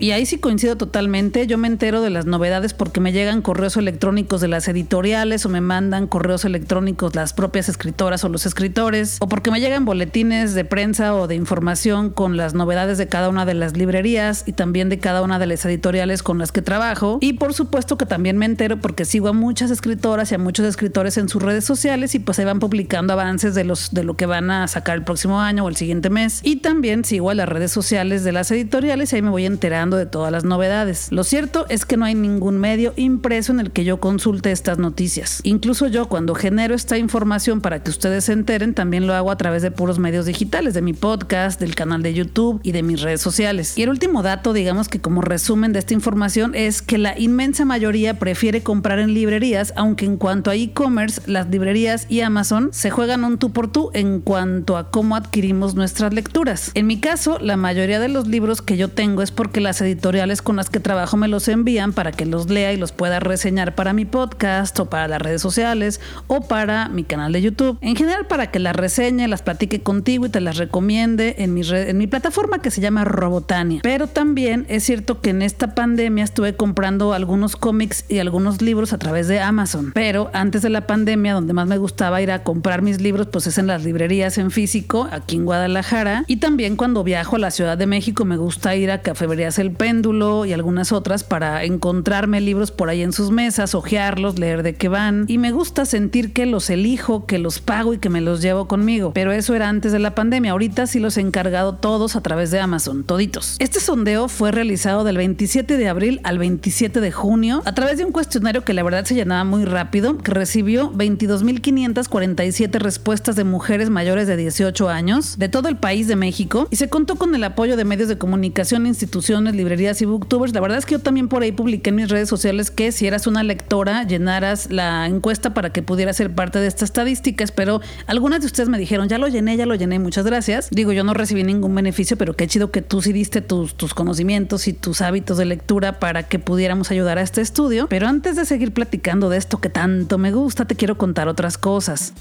Y 0.00 0.10
ahí 0.10 0.26
sí 0.26 0.38
coincido 0.38 0.76
totalmente, 0.76 1.46
yo 1.46 1.58
me 1.58 1.68
entero 1.68 2.00
de 2.00 2.10
las 2.10 2.26
novedades 2.26 2.74
porque 2.74 3.00
me 3.00 3.12
llegan 3.12 3.42
correos 3.42 3.76
electrónicos 3.76 4.40
de 4.40 4.48
las 4.48 4.68
editoriales 4.68 5.44
o 5.46 5.48
me 5.48 5.60
mandan 5.60 6.06
correos 6.06 6.44
electrónicos 6.44 7.14
las 7.14 7.32
propias 7.32 7.68
escritoras 7.68 8.24
o 8.24 8.28
los 8.28 8.46
escritores, 8.46 9.16
o 9.20 9.28
porque 9.28 9.50
me 9.50 9.60
llegan 9.60 9.84
boletines 9.84 10.54
de 10.54 10.64
prensa 10.64 11.14
o 11.14 11.26
de 11.26 11.34
información 11.34 12.10
con 12.10 12.36
las 12.36 12.54
novedades 12.54 12.98
de 12.98 13.08
cada 13.08 13.28
una 13.28 13.44
de 13.46 13.54
las 13.54 13.76
librerías 13.76 14.44
y 14.46 14.52
también 14.52 14.88
de 14.88 14.98
cada 14.98 15.22
una 15.22 15.38
de 15.38 15.46
las 15.46 15.64
editoriales 15.64 16.22
con 16.22 16.38
las 16.38 16.52
que 16.52 16.62
trabajo. 16.62 17.18
Y 17.20 17.34
por 17.34 17.54
supuesto 17.54 17.96
que 17.96 18.06
también 18.06 18.38
me 18.38 18.46
entero 18.46 18.80
porque 18.80 19.04
sigo 19.04 19.28
a 19.28 19.32
muchas 19.32 19.70
escritoras 19.70 20.32
y 20.32 20.34
a 20.34 20.38
muchos 20.38 20.66
escritores 20.66 21.16
en 21.16 21.28
sus 21.28 21.42
redes 21.42 21.64
sociales 21.64 22.14
y 22.14 22.18
pues 22.18 22.36
se 22.36 22.44
van 22.44 22.60
publicando 22.60 23.12
avances 23.12 23.54
de 23.54 23.64
los 23.64 23.92
de 23.92 24.04
lo 24.04 24.16
que 24.16 24.26
van 24.26 24.50
a 24.50 24.68
sacar 24.68 24.96
el 24.96 25.04
próximo 25.04 25.40
año 25.40 25.64
o 25.64 25.68
el 25.68 25.76
siguiente 25.76 26.10
mes. 26.10 26.40
Y 26.42 26.56
también 26.56 27.04
sigo 27.04 27.30
a 27.30 27.34
las 27.34 27.48
redes 27.48 27.72
sociales 27.72 28.24
de 28.24 28.32
las 28.32 28.50
editoriales 28.50 29.05
y 29.12 29.16
ahí 29.16 29.22
me 29.22 29.30
voy 29.30 29.46
enterando 29.46 29.96
de 29.96 30.06
todas 30.06 30.32
las 30.32 30.44
novedades. 30.44 31.08
Lo 31.10 31.24
cierto 31.24 31.66
es 31.68 31.84
que 31.84 31.96
no 31.96 32.04
hay 32.04 32.14
ningún 32.14 32.58
medio 32.58 32.92
impreso 32.96 33.52
en 33.52 33.60
el 33.60 33.70
que 33.70 33.84
yo 33.84 33.98
consulte 33.98 34.52
estas 34.52 34.78
noticias. 34.78 35.40
Incluso 35.42 35.86
yo 35.88 36.08
cuando 36.08 36.34
genero 36.34 36.74
esta 36.74 36.98
información 36.98 37.60
para 37.60 37.82
que 37.82 37.90
ustedes 37.90 38.24
se 38.24 38.32
enteren, 38.32 38.74
también 38.74 39.06
lo 39.06 39.14
hago 39.14 39.30
a 39.30 39.36
través 39.36 39.62
de 39.62 39.70
puros 39.70 39.98
medios 39.98 40.26
digitales, 40.26 40.74
de 40.74 40.82
mi 40.82 40.92
podcast, 40.92 41.60
del 41.60 41.74
canal 41.74 42.02
de 42.02 42.14
YouTube 42.14 42.60
y 42.62 42.72
de 42.72 42.82
mis 42.82 43.00
redes 43.00 43.20
sociales. 43.20 43.76
Y 43.76 43.82
el 43.82 43.90
último 43.90 44.22
dato, 44.22 44.52
digamos 44.52 44.88
que 44.88 45.00
como 45.00 45.20
resumen 45.20 45.72
de 45.72 45.78
esta 45.78 45.94
información, 45.94 46.54
es 46.54 46.82
que 46.82 46.98
la 46.98 47.18
inmensa 47.18 47.64
mayoría 47.64 48.18
prefiere 48.18 48.62
comprar 48.62 48.98
en 48.98 49.14
librerías, 49.14 49.72
aunque 49.76 50.04
en 50.04 50.16
cuanto 50.16 50.50
a 50.50 50.54
e-commerce, 50.54 51.20
las 51.26 51.48
librerías 51.48 52.06
y 52.08 52.20
Amazon 52.20 52.70
se 52.72 52.90
juegan 52.90 53.24
un 53.24 53.38
tú 53.38 53.52
por 53.52 53.70
tú 53.70 53.90
en 53.94 54.20
cuanto 54.20 54.76
a 54.76 54.90
cómo 54.90 55.16
adquirimos 55.16 55.74
nuestras 55.74 56.12
lecturas. 56.12 56.70
En 56.74 56.86
mi 56.86 57.00
caso, 57.00 57.38
la 57.40 57.56
mayoría 57.56 58.00
de 58.00 58.08
los 58.08 58.26
libros 58.26 58.62
que 58.62 58.76
yo 58.76 58.85
tengo 58.88 59.22
es 59.22 59.30
porque 59.30 59.60
las 59.60 59.80
editoriales 59.80 60.42
con 60.42 60.56
las 60.56 60.70
que 60.70 60.80
trabajo 60.80 61.16
me 61.16 61.28
los 61.28 61.48
envían 61.48 61.92
para 61.92 62.12
que 62.12 62.26
los 62.26 62.50
lea 62.50 62.72
y 62.72 62.76
los 62.76 62.92
pueda 62.92 63.20
reseñar 63.20 63.74
para 63.74 63.92
mi 63.92 64.04
podcast 64.04 64.78
o 64.80 64.86
para 64.86 65.08
las 65.08 65.20
redes 65.20 65.42
sociales 65.42 66.00
o 66.26 66.42
para 66.42 66.88
mi 66.88 67.04
canal 67.04 67.32
de 67.32 67.42
YouTube. 67.42 67.78
En 67.80 67.96
general 67.96 68.26
para 68.26 68.50
que 68.50 68.58
las 68.58 68.76
reseñe, 68.76 69.26
las 69.28 69.42
platique 69.42 69.80
contigo 69.80 70.26
y 70.26 70.28
te 70.28 70.40
las 70.40 70.56
recomiende 70.56 71.36
en 71.38 71.54
mi, 71.54 71.62
en 71.70 71.98
mi 71.98 72.06
plataforma 72.06 72.60
que 72.60 72.70
se 72.70 72.80
llama 72.80 73.04
Robotania. 73.04 73.80
Pero 73.82 74.06
también 74.06 74.66
es 74.68 74.84
cierto 74.84 75.20
que 75.20 75.30
en 75.30 75.42
esta 75.42 75.74
pandemia 75.74 76.24
estuve 76.24 76.54
comprando 76.54 77.12
algunos 77.12 77.56
cómics 77.56 78.04
y 78.08 78.18
algunos 78.18 78.62
libros 78.62 78.92
a 78.92 78.98
través 78.98 79.28
de 79.28 79.40
Amazon. 79.40 79.92
Pero 79.94 80.30
antes 80.32 80.62
de 80.62 80.70
la 80.70 80.86
pandemia, 80.86 81.34
donde 81.34 81.52
más 81.52 81.66
me 81.66 81.78
gustaba 81.78 82.20
ir 82.22 82.30
a 82.30 82.42
comprar 82.42 82.82
mis 82.82 83.00
libros, 83.00 83.28
pues 83.28 83.46
es 83.46 83.58
en 83.58 83.66
las 83.66 83.84
librerías 83.84 84.38
en 84.38 84.50
físico, 84.50 85.08
aquí 85.10 85.36
en 85.36 85.44
Guadalajara. 85.44 86.24
Y 86.26 86.36
también 86.36 86.76
cuando 86.76 87.04
viajo 87.04 87.36
a 87.36 87.38
la 87.38 87.50
Ciudad 87.50 87.78
de 87.78 87.86
México, 87.86 88.24
me 88.24 88.36
gusta 88.36 88.75
ir 88.76 88.90
a 88.90 89.02
Cafeterías 89.02 89.58
El 89.58 89.72
Péndulo 89.72 90.44
y 90.44 90.52
algunas 90.52 90.92
otras 90.92 91.24
para 91.24 91.64
encontrarme 91.64 92.40
libros 92.40 92.70
por 92.70 92.88
ahí 92.88 93.02
en 93.02 93.12
sus 93.12 93.30
mesas, 93.30 93.74
ojearlos, 93.74 94.38
leer 94.38 94.62
de 94.62 94.74
qué 94.74 94.88
van. 94.88 95.24
Y 95.28 95.38
me 95.38 95.52
gusta 95.52 95.84
sentir 95.84 96.32
que 96.32 96.46
los 96.46 96.70
elijo, 96.70 97.26
que 97.26 97.38
los 97.38 97.60
pago 97.60 97.94
y 97.94 97.98
que 97.98 98.08
me 98.08 98.20
los 98.20 98.42
llevo 98.42 98.68
conmigo. 98.68 99.12
Pero 99.14 99.32
eso 99.32 99.54
era 99.54 99.68
antes 99.68 99.92
de 99.92 99.98
la 99.98 100.14
pandemia. 100.14 100.52
Ahorita 100.52 100.86
sí 100.86 101.00
los 101.00 101.16
he 101.16 101.20
encargado 101.20 101.74
todos 101.74 102.16
a 102.16 102.20
través 102.20 102.50
de 102.50 102.60
Amazon, 102.60 103.04
toditos. 103.04 103.56
Este 103.58 103.80
sondeo 103.80 104.28
fue 104.28 104.52
realizado 104.52 105.04
del 105.04 105.16
27 105.16 105.76
de 105.76 105.88
abril 105.88 106.20
al 106.24 106.38
27 106.38 107.00
de 107.00 107.12
junio 107.12 107.62
a 107.64 107.74
través 107.74 107.98
de 107.98 108.04
un 108.04 108.12
cuestionario 108.12 108.64
que 108.64 108.74
la 108.74 108.82
verdad 108.82 109.04
se 109.04 109.14
llenaba 109.14 109.44
muy 109.44 109.64
rápido, 109.64 110.18
que 110.18 110.32
recibió 110.32 110.92
22.547 110.92 112.78
respuestas 112.78 113.36
de 113.36 113.44
mujeres 113.44 113.90
mayores 113.90 114.26
de 114.26 114.36
18 114.36 114.88
años 114.88 115.38
de 115.38 115.48
todo 115.48 115.68
el 115.68 115.76
país 115.76 116.08
de 116.08 116.16
México 116.16 116.68
y 116.70 116.76
se 116.76 116.88
contó 116.88 117.16
con 117.16 117.34
el 117.34 117.44
apoyo 117.44 117.76
de 117.76 117.84
medios 117.84 118.08
de 118.08 118.18
comunicación, 118.18 118.65
instituciones, 118.72 119.54
librerías 119.54 120.02
y 120.02 120.04
booktubers. 120.04 120.52
La 120.52 120.60
verdad 120.60 120.78
es 120.78 120.86
que 120.86 120.92
yo 120.92 120.98
también 120.98 121.28
por 121.28 121.42
ahí 121.42 121.52
publiqué 121.52 121.90
en 121.90 121.96
mis 121.96 122.08
redes 122.08 122.28
sociales 122.28 122.70
que 122.70 122.92
si 122.92 123.06
eras 123.06 123.26
una 123.26 123.42
lectora 123.42 124.04
llenaras 124.04 124.70
la 124.70 125.06
encuesta 125.06 125.54
para 125.54 125.70
que 125.70 125.82
pudiera 125.82 126.12
ser 126.12 126.34
parte 126.34 126.58
de 126.58 126.66
estas 126.66 126.90
estadísticas, 126.90 127.52
pero 127.52 127.80
algunas 128.06 128.40
de 128.40 128.46
ustedes 128.46 128.68
me 128.68 128.78
dijeron, 128.78 129.08
ya 129.08 129.18
lo 129.18 129.28
llené, 129.28 129.56
ya 129.56 129.66
lo 129.66 129.74
llené, 129.74 129.98
muchas 129.98 130.24
gracias. 130.24 130.68
Digo, 130.70 130.92
yo 130.92 131.04
no 131.04 131.14
recibí 131.14 131.44
ningún 131.44 131.74
beneficio, 131.74 132.16
pero 132.16 132.34
qué 132.34 132.46
chido 132.46 132.70
que 132.70 132.82
tú 132.82 133.02
sí 133.02 133.12
diste 133.12 133.40
tus, 133.40 133.74
tus 133.74 133.94
conocimientos 133.94 134.68
y 134.68 134.72
tus 134.72 135.00
hábitos 135.00 135.38
de 135.38 135.44
lectura 135.44 135.98
para 135.98 136.24
que 136.24 136.38
pudiéramos 136.38 136.90
ayudar 136.90 137.18
a 137.18 137.22
este 137.22 137.40
estudio. 137.40 137.86
Pero 137.88 138.08
antes 138.08 138.36
de 138.36 138.44
seguir 138.44 138.72
platicando 138.72 139.28
de 139.28 139.38
esto 139.38 139.60
que 139.60 139.68
tanto 139.68 140.18
me 140.18 140.32
gusta, 140.32 140.64
te 140.64 140.74
quiero 140.74 140.98
contar 140.98 141.28
otras 141.28 141.58
cosas. 141.58 142.12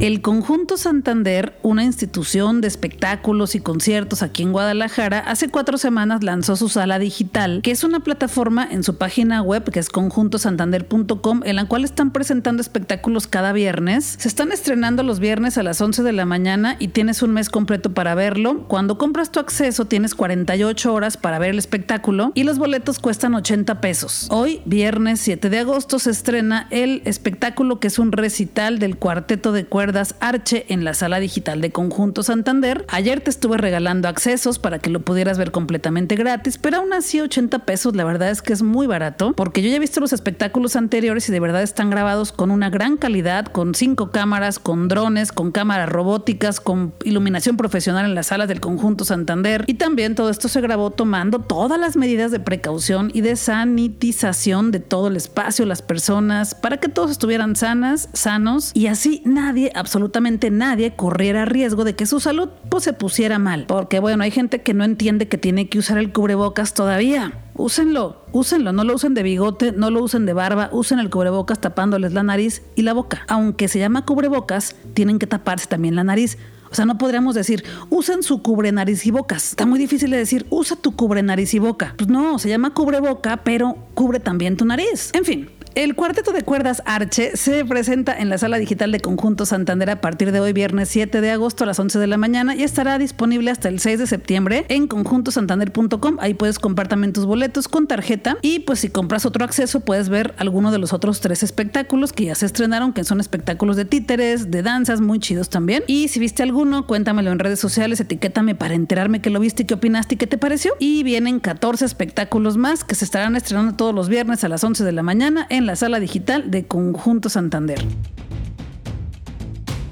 El 0.00 0.22
Conjunto 0.22 0.76
Santander, 0.76 1.58
una 1.64 1.82
institución 1.82 2.60
de 2.60 2.68
espectáculos 2.68 3.56
y 3.56 3.60
conciertos 3.60 4.22
aquí 4.22 4.44
en 4.44 4.52
Guadalajara, 4.52 5.18
hace 5.18 5.48
cuatro 5.48 5.76
semanas 5.76 6.22
lanzó 6.22 6.54
su 6.54 6.68
sala 6.68 7.00
digital, 7.00 7.62
que 7.64 7.72
es 7.72 7.82
una 7.82 7.98
plataforma 7.98 8.64
en 8.70 8.84
su 8.84 8.96
página 8.96 9.42
web, 9.42 9.68
que 9.68 9.80
es 9.80 9.88
conjuntosantander.com, 9.88 11.40
en 11.44 11.56
la 11.56 11.64
cual 11.64 11.82
están 11.82 12.12
presentando 12.12 12.62
espectáculos 12.62 13.26
cada 13.26 13.52
viernes. 13.52 14.14
Se 14.20 14.28
están 14.28 14.52
estrenando 14.52 15.02
los 15.02 15.18
viernes 15.18 15.58
a 15.58 15.64
las 15.64 15.80
11 15.80 16.04
de 16.04 16.12
la 16.12 16.26
mañana 16.26 16.76
y 16.78 16.88
tienes 16.88 17.20
un 17.20 17.32
mes 17.32 17.50
completo 17.50 17.92
para 17.92 18.14
verlo. 18.14 18.68
Cuando 18.68 18.98
compras 18.98 19.32
tu 19.32 19.40
acceso 19.40 19.86
tienes 19.86 20.14
48 20.14 20.94
horas 20.94 21.16
para 21.16 21.40
ver 21.40 21.50
el 21.50 21.58
espectáculo 21.58 22.30
y 22.36 22.44
los 22.44 22.58
boletos 22.58 23.00
cuestan 23.00 23.34
80 23.34 23.80
pesos. 23.80 24.28
Hoy, 24.30 24.62
viernes 24.64 25.18
7 25.18 25.50
de 25.50 25.58
agosto, 25.58 25.98
se 25.98 26.10
estrena 26.10 26.68
el 26.70 27.02
espectáculo 27.04 27.80
que 27.80 27.88
es 27.88 27.98
un 27.98 28.12
recital 28.12 28.78
del 28.78 28.96
cuarteto 28.96 29.50
de 29.50 29.64
cuerdas 29.64 29.87
Arche 30.20 30.66
en 30.68 30.84
la 30.84 30.92
sala 30.94 31.18
digital 31.18 31.60
de 31.60 31.70
Conjunto 31.70 32.22
Santander. 32.22 32.84
Ayer 32.88 33.20
te 33.20 33.30
estuve 33.30 33.56
regalando 33.56 34.06
accesos 34.08 34.58
para 34.58 34.78
que 34.78 34.90
lo 34.90 35.00
pudieras 35.00 35.38
ver 35.38 35.50
completamente 35.50 36.14
gratis, 36.14 36.58
pero 36.58 36.78
aún 36.78 36.92
así 36.92 37.20
80 37.20 37.60
pesos 37.60 37.96
la 37.96 38.04
verdad 38.04 38.30
es 38.30 38.42
que 38.42 38.52
es 38.52 38.62
muy 38.62 38.86
barato 38.86 39.32
porque 39.32 39.62
yo 39.62 39.70
ya 39.70 39.76
he 39.76 39.80
visto 39.80 40.00
los 40.00 40.12
espectáculos 40.12 40.76
anteriores 40.76 41.28
y 41.28 41.32
de 41.32 41.40
verdad 41.40 41.62
están 41.62 41.90
grabados 41.90 42.32
con 42.32 42.50
una 42.50 42.68
gran 42.70 42.96
calidad, 42.96 43.46
con 43.46 43.74
cinco 43.74 44.10
cámaras, 44.10 44.58
con 44.58 44.88
drones, 44.88 45.32
con 45.32 45.52
cámaras 45.52 45.88
robóticas, 45.88 46.60
con 46.60 46.92
iluminación 47.04 47.56
profesional 47.56 48.04
en 48.04 48.14
las 48.14 48.26
salas 48.26 48.48
del 48.48 48.60
Conjunto 48.60 49.04
Santander 49.04 49.64
y 49.66 49.74
también 49.74 50.14
todo 50.14 50.28
esto 50.28 50.48
se 50.48 50.60
grabó 50.60 50.90
tomando 50.90 51.38
todas 51.38 51.80
las 51.80 51.96
medidas 51.96 52.30
de 52.30 52.40
precaución 52.40 53.10
y 53.14 53.22
de 53.22 53.36
sanitización 53.36 54.70
de 54.70 54.80
todo 54.80 55.08
el 55.08 55.16
espacio, 55.16 55.64
las 55.64 55.82
personas, 55.82 56.54
para 56.54 56.76
que 56.76 56.88
todos 56.88 57.10
estuvieran 57.10 57.56
sanas, 57.56 58.08
sanos 58.12 58.72
y 58.74 58.88
así 58.88 59.22
nadie 59.24 59.70
absolutamente 59.78 60.50
nadie 60.50 60.94
corriera 60.94 61.44
riesgo 61.44 61.84
de 61.84 61.94
que 61.94 62.06
su 62.06 62.20
salud 62.20 62.48
pues, 62.68 62.84
se 62.84 62.92
pusiera 62.92 63.38
mal. 63.38 63.64
Porque 63.66 64.00
bueno, 64.00 64.22
hay 64.22 64.30
gente 64.30 64.62
que 64.62 64.74
no 64.74 64.84
entiende 64.84 65.28
que 65.28 65.38
tiene 65.38 65.68
que 65.68 65.78
usar 65.78 65.98
el 65.98 66.12
cubrebocas 66.12 66.74
todavía. 66.74 67.32
Úsenlo, 67.54 68.24
úsenlo, 68.32 68.72
no 68.72 68.84
lo 68.84 68.94
usen 68.94 69.14
de 69.14 69.22
bigote, 69.22 69.72
no 69.72 69.90
lo 69.90 70.02
usen 70.02 70.26
de 70.26 70.32
barba, 70.32 70.68
usen 70.72 70.98
el 70.98 71.10
cubrebocas 71.10 71.60
tapándoles 71.60 72.12
la 72.12 72.22
nariz 72.22 72.62
y 72.76 72.82
la 72.82 72.92
boca. 72.92 73.24
Aunque 73.28 73.68
se 73.68 73.78
llama 73.78 74.04
cubrebocas, 74.04 74.76
tienen 74.94 75.18
que 75.18 75.26
taparse 75.26 75.66
también 75.66 75.96
la 75.96 76.04
nariz. 76.04 76.38
O 76.70 76.74
sea, 76.74 76.84
no 76.84 76.98
podríamos 76.98 77.34
decir, 77.34 77.64
usen 77.90 78.22
su 78.22 78.42
cubre 78.42 78.72
nariz 78.72 79.06
y 79.06 79.10
bocas. 79.10 79.50
Está 79.50 79.66
muy 79.66 79.78
difícil 79.78 80.10
de 80.10 80.18
decir, 80.18 80.46
usa 80.50 80.76
tu 80.76 80.94
cubre 80.94 81.22
nariz 81.22 81.54
y 81.54 81.58
boca. 81.58 81.94
Pues 81.96 82.08
no, 82.08 82.38
se 82.38 82.48
llama 82.48 82.74
cubre 82.74 83.00
boca, 83.00 83.38
pero 83.42 83.76
cubre 83.94 84.20
también 84.20 84.56
tu 84.56 84.64
nariz. 84.64 85.10
En 85.14 85.24
fin, 85.24 85.50
el 85.78 85.94
cuarteto 85.94 86.32
de 86.32 86.42
cuerdas 86.42 86.82
Arche 86.86 87.36
se 87.36 87.64
presenta 87.64 88.12
en 88.18 88.28
la 88.28 88.36
sala 88.36 88.58
digital 88.58 88.90
de 88.90 88.98
Conjunto 88.98 89.46
Santander 89.46 89.90
a 89.90 90.00
partir 90.00 90.32
de 90.32 90.40
hoy, 90.40 90.52
viernes 90.52 90.88
7 90.88 91.20
de 91.20 91.30
agosto 91.30 91.62
a 91.62 91.68
las 91.68 91.78
11 91.78 92.00
de 92.00 92.08
la 92.08 92.16
mañana 92.16 92.56
y 92.56 92.64
estará 92.64 92.98
disponible 92.98 93.52
hasta 93.52 93.68
el 93.68 93.78
6 93.78 94.00
de 94.00 94.08
septiembre 94.08 94.66
en 94.70 94.88
conjuntosantander.com. 94.88 96.16
Ahí 96.18 96.34
puedes 96.34 96.58
comprar 96.58 96.88
tus 97.12 97.26
boletos 97.26 97.68
con 97.68 97.86
tarjeta 97.86 98.38
y 98.42 98.58
pues 98.58 98.80
si 98.80 98.88
compras 98.88 99.24
otro 99.24 99.44
acceso 99.44 99.78
puedes 99.78 100.08
ver 100.08 100.34
alguno 100.38 100.72
de 100.72 100.78
los 100.78 100.92
otros 100.92 101.20
tres 101.20 101.44
espectáculos 101.44 102.12
que 102.12 102.24
ya 102.24 102.34
se 102.34 102.46
estrenaron, 102.46 102.92
que 102.92 103.04
son 103.04 103.20
espectáculos 103.20 103.76
de 103.76 103.84
títeres, 103.84 104.50
de 104.50 104.64
danzas, 104.64 105.00
muy 105.00 105.20
chidos 105.20 105.48
también. 105.48 105.84
Y 105.86 106.08
si 106.08 106.18
viste 106.18 106.42
alguno, 106.42 106.88
cuéntamelo 106.88 107.30
en 107.30 107.38
redes 107.38 107.60
sociales, 107.60 108.00
etiquétame 108.00 108.56
para 108.56 108.74
enterarme 108.74 109.20
que 109.20 109.30
lo 109.30 109.38
viste 109.38 109.64
qué 109.64 109.74
opinaste 109.74 110.16
y 110.16 110.18
qué 110.18 110.26
te 110.26 110.38
pareció. 110.38 110.72
Y 110.80 111.04
vienen 111.04 111.38
14 111.38 111.84
espectáculos 111.84 112.56
más 112.56 112.82
que 112.82 112.96
se 112.96 113.04
estarán 113.04 113.36
estrenando 113.36 113.76
todos 113.76 113.94
los 113.94 114.08
viernes 114.08 114.42
a 114.42 114.48
las 114.48 114.64
11 114.64 114.82
de 114.82 114.90
la 114.90 115.04
mañana 115.04 115.46
en 115.50 115.67
la 115.68 115.76
sala 115.76 116.00
digital 116.00 116.50
de 116.50 116.66
Conjunto 116.66 117.28
Santander. 117.28 117.78